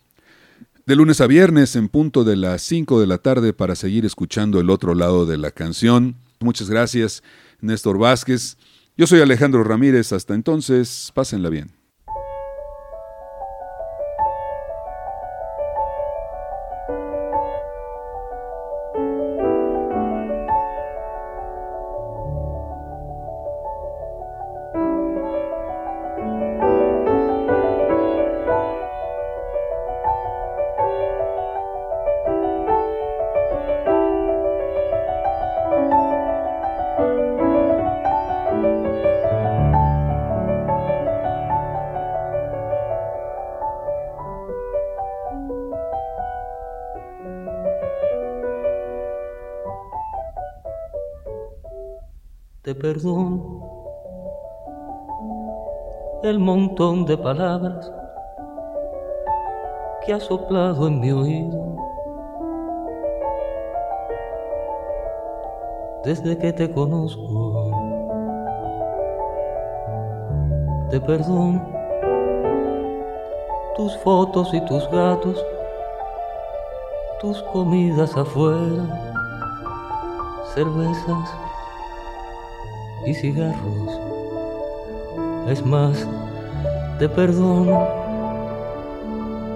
De 0.85 0.97
lunes 0.97 1.21
a 1.21 1.29
viernes 1.29 1.77
en 1.77 1.89
punto 1.89 2.25
de 2.25 2.35
las 2.35 2.61
5 2.63 3.01
de 3.01 3.07
la 3.07 3.19
tarde 3.19 3.53
para 3.53 3.77
seguir 3.77 4.05
escuchando 4.05 4.59
el 4.59 4.69
otro 4.69 4.97
lado 4.97 5.27
de 5.27 5.39
la 5.39 5.53
canción. 5.53 6.17
Muchas 6.41 6.69
gracias, 6.69 7.23
Néstor 7.61 7.99
Vázquez. 7.99 8.57
Yo 8.97 9.07
soy 9.07 9.21
Alejandro 9.21 9.63
Ramírez, 9.63 10.13
hasta 10.13 10.35
entonces, 10.35 11.13
pásenla 11.15 11.51
bien. 11.51 11.82
El 56.33 56.39
montón 56.39 57.05
de 57.05 57.19
palabras 57.19 57.93
que 60.03 60.15
ha 60.15 60.19
soplado 60.19 60.89
en 60.89 60.99
mi 60.99 61.13
oído 61.13 61.77
desde 66.03 66.39
que 66.39 66.55
te 66.55 66.73
conozco. 66.73 67.71
Te 70.89 70.99
perdón 71.03 71.63
tus 73.77 73.95
fotos 73.99 74.55
y 74.55 74.61
tus 74.65 74.91
gatos, 74.91 75.45
tus 77.21 77.43
comidas 77.53 78.17
afuera, 78.17 78.85
cervezas 80.55 81.37
y 83.05 83.13
cigarros. 83.13 84.12
Es 85.49 85.65
más, 85.67 86.07
te 86.99 87.09
perdono 87.09 87.87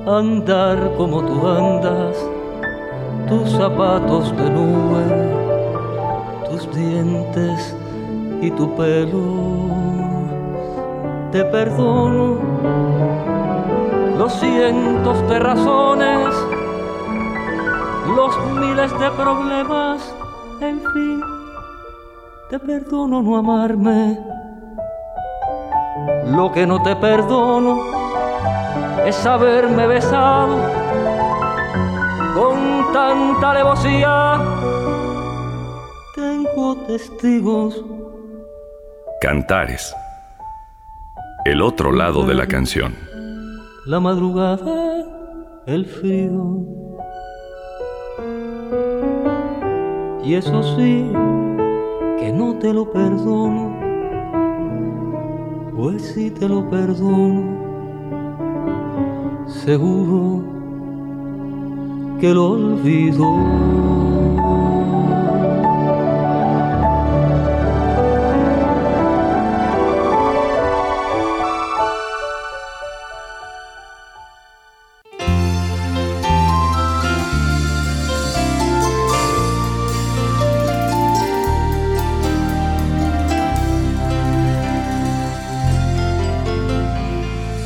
andar 0.07 0.93
como 0.97 1.20
tú 1.22 1.47
andas, 1.47 2.16
tus 3.28 3.51
zapatos 3.51 4.37
de 4.37 4.51
nube, 4.51 5.05
tus 6.51 6.74
dientes 6.74 7.76
y 8.43 8.51
tu 8.51 8.74
pelo. 8.76 9.66
Te 11.30 11.45
perdono 11.45 12.39
los 14.18 14.32
cientos 14.34 15.28
de 15.28 15.39
razones, 15.39 16.34
los 18.16 18.37
miles 18.55 18.91
de 18.99 19.11
problemas, 19.11 20.14
en 20.61 20.80
fin, 20.93 21.20
te 22.51 22.59
perdono 22.59 23.22
no 23.22 23.37
amarme. 23.37 24.36
Lo 26.27 26.51
que 26.53 26.66
no 26.66 26.83
te 26.83 26.97
perdono 26.97 27.81
es 29.05 29.24
haberme 29.24 29.87
besado 29.87 30.57
con 32.35 32.93
tanta 32.93 33.53
alevosía. 33.53 34.41
Tengo 36.14 36.77
testigos. 36.87 37.85
Cantares. 39.20 39.95
El 41.45 41.62
otro 41.62 41.93
lado 41.93 42.27
de 42.27 42.35
la 42.35 42.47
canción. 42.49 42.97
La 43.87 44.01
madrugada, 44.01 45.05
el 45.66 45.87
frío. 45.87 46.59
Y 50.24 50.35
eso 50.35 50.61
sí, 50.77 51.09
que 52.18 52.33
no 52.33 52.59
te 52.59 52.72
lo 52.72 52.91
perdono. 52.91 53.76
Pues 55.77 56.03
si 56.14 56.31
te 56.31 56.49
lo 56.49 56.70
perdono, 56.70 57.45
seguro 59.47 60.43
que 62.18 62.33
lo 62.33 62.53
olvido. 62.53 64.26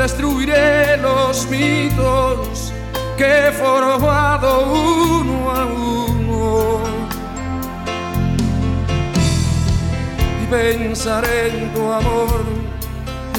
destruiré 0.00 0.96
los 0.96 1.46
mitos 1.50 2.72
que 3.18 3.48
he 3.48 3.52
formado 3.52 4.62
uno 4.62 5.50
a 5.50 5.66
uno. 5.66 6.80
Y 10.42 10.46
pensaré 10.46 11.48
en 11.48 11.74
tu 11.74 11.92
amor, 11.92 12.44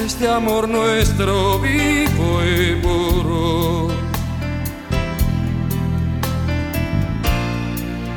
este 0.04 0.28
amor 0.28 0.68
nuestro 0.68 1.58
vivo 1.58 2.40
y 2.44 2.76
puro. 2.76 3.88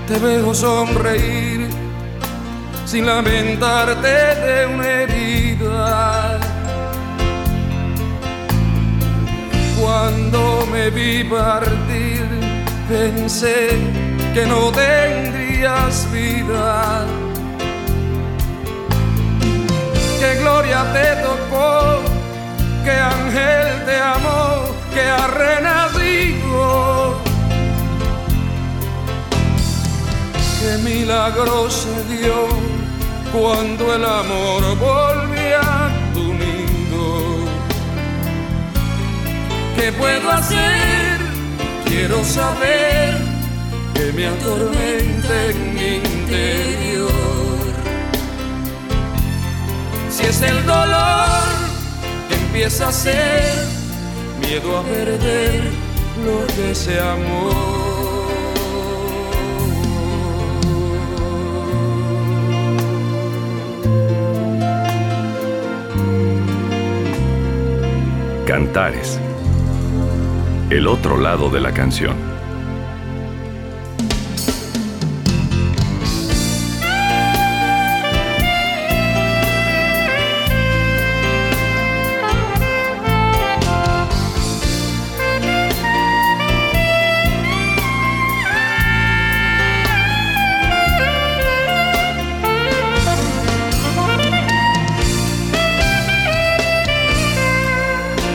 Te 0.07 0.19
veo 0.19 0.53
sonreír 0.53 1.67
sin 2.85 3.07
lamentarte 3.07 4.07
de 4.07 4.67
una 4.67 4.87
herida 5.01 6.34
Cuando 9.85 10.65
me 10.71 10.89
vi 10.89 11.23
partir, 11.25 12.25
pensé 12.89 13.69
que 14.33 14.43
no 14.47 14.71
tendrías 14.71 16.11
vida. 16.11 17.05
Que 20.19 20.41
gloria 20.41 20.91
te 20.91 21.07
tocó, 21.27 22.01
que 22.83 22.95
ángel 23.17 23.85
te 23.85 23.97
amó, 24.15 24.65
que 24.91 25.01
ha 25.01 25.27
renacido. 25.27 27.19
Que 30.59 30.77
milagro 30.89 31.69
se 31.69 31.95
dio 32.05 32.47
cuando 33.31 33.93
el 33.93 34.03
amor 34.03 34.63
volvía 34.79 36.04
¿Qué 39.75 39.91
puedo 39.91 40.31
hacer? 40.31 41.19
Quiero 41.85 42.23
saber 42.23 43.17
que 43.93 44.11
me 44.13 44.27
atormenta 44.27 45.45
en 45.49 45.73
mi 45.75 45.95
interior. 45.95 47.11
Si 50.09 50.23
es 50.23 50.41
el 50.41 50.65
dolor 50.65 51.35
empieza 52.31 52.87
a 52.87 52.91
ser 52.91 53.53
miedo 54.39 54.77
a 54.77 54.83
perder 54.83 55.63
lo 56.23 56.47
que 56.55 56.73
se 56.73 56.99
amó. 56.99 57.75
Cantares 68.47 69.19
el 70.75 70.87
otro 70.87 71.17
lado 71.17 71.49
de 71.49 71.61
la 71.61 71.73
canción. 71.73 72.15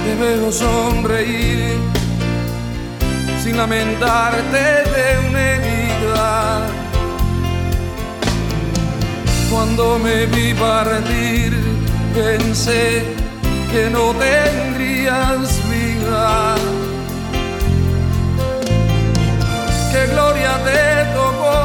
Te 0.05 0.15
veo 0.15 0.51
sonreír 0.51 2.00
lamentarte 3.61 4.65
de 4.95 5.29
una 5.29 5.41
herida. 5.53 6.67
Cuando 9.51 9.99
me 9.99 10.25
vi 10.33 10.55
partir, 10.55 11.53
pensé 12.15 13.05
que 13.71 13.91
no 13.91 14.15
tendrías 14.29 15.41
vida. 15.69 16.55
Que 19.93 20.03
gloria 20.13 20.53
te 20.69 20.83
tocó, 21.19 21.61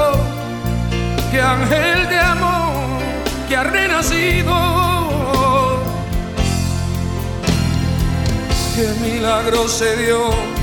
que 1.31 1.39
ángel 1.41 2.09
de 2.09 2.19
amor 2.19 2.99
que 3.47 3.55
ha 3.55 3.63
renacido 3.63 4.55
qué 8.75 8.87
milagro 9.01 9.69
se 9.69 9.95
dio 9.95 10.54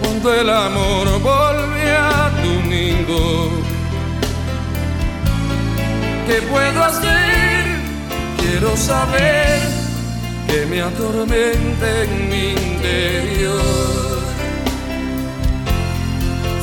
cuando 0.00 0.34
el 0.34 0.50
amor 0.50 1.08
volvió 1.20 1.98
a 1.98 2.30
tu 2.42 2.68
nido. 2.68 3.50
¿Qué 6.26 6.42
puedo 6.42 6.84
hacer? 6.84 7.64
Quiero 8.38 8.76
saber 8.76 9.60
que 10.48 10.66
me 10.66 10.82
atormente 10.82 12.02
en 12.04 12.28
mi 12.28 12.50
interior. 12.52 13.60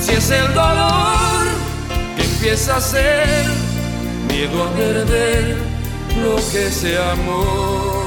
Si 0.02 0.12
es 0.12 0.30
el 0.30 0.54
dolor 0.54 1.46
que 2.16 2.24
empieza 2.24 2.78
a 2.78 2.82
ser 2.82 3.46
miedo 4.30 4.64
a 4.64 4.70
perder 4.72 5.58
lo 6.24 6.36
que 6.36 6.70
se 6.70 6.98
amó. 6.98 8.06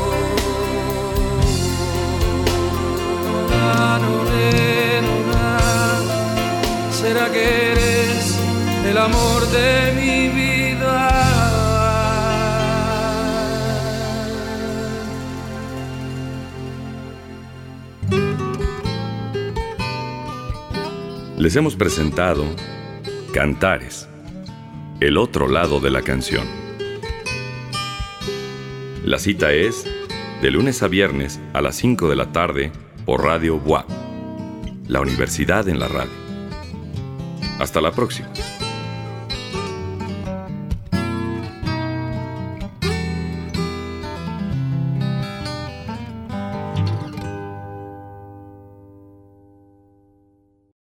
¿Será 7.18 7.32
que 7.32 7.72
eres 7.72 8.38
el 8.86 8.96
amor 8.96 9.44
de 9.48 9.92
mi 9.96 10.28
vida? 10.28 11.08
Les 21.36 21.56
hemos 21.56 21.74
presentado 21.74 22.44
Cantares, 23.34 24.08
el 25.00 25.16
otro 25.16 25.48
lado 25.48 25.80
de 25.80 25.90
la 25.90 26.02
canción. 26.02 26.46
La 29.04 29.18
cita 29.18 29.50
es 29.50 29.84
de 30.40 30.50
lunes 30.52 30.84
a 30.84 30.86
viernes 30.86 31.40
a 31.52 31.62
las 31.62 31.74
5 31.74 32.08
de 32.08 32.14
la 32.14 32.30
tarde 32.30 32.70
por 33.04 33.24
Radio 33.24 33.58
Bois, 33.58 33.86
la 34.86 35.00
universidad 35.00 35.68
en 35.68 35.80
la 35.80 35.88
radio. 35.88 36.27
Hasta 37.58 37.80
la 37.80 37.90
próxima. 37.90 38.28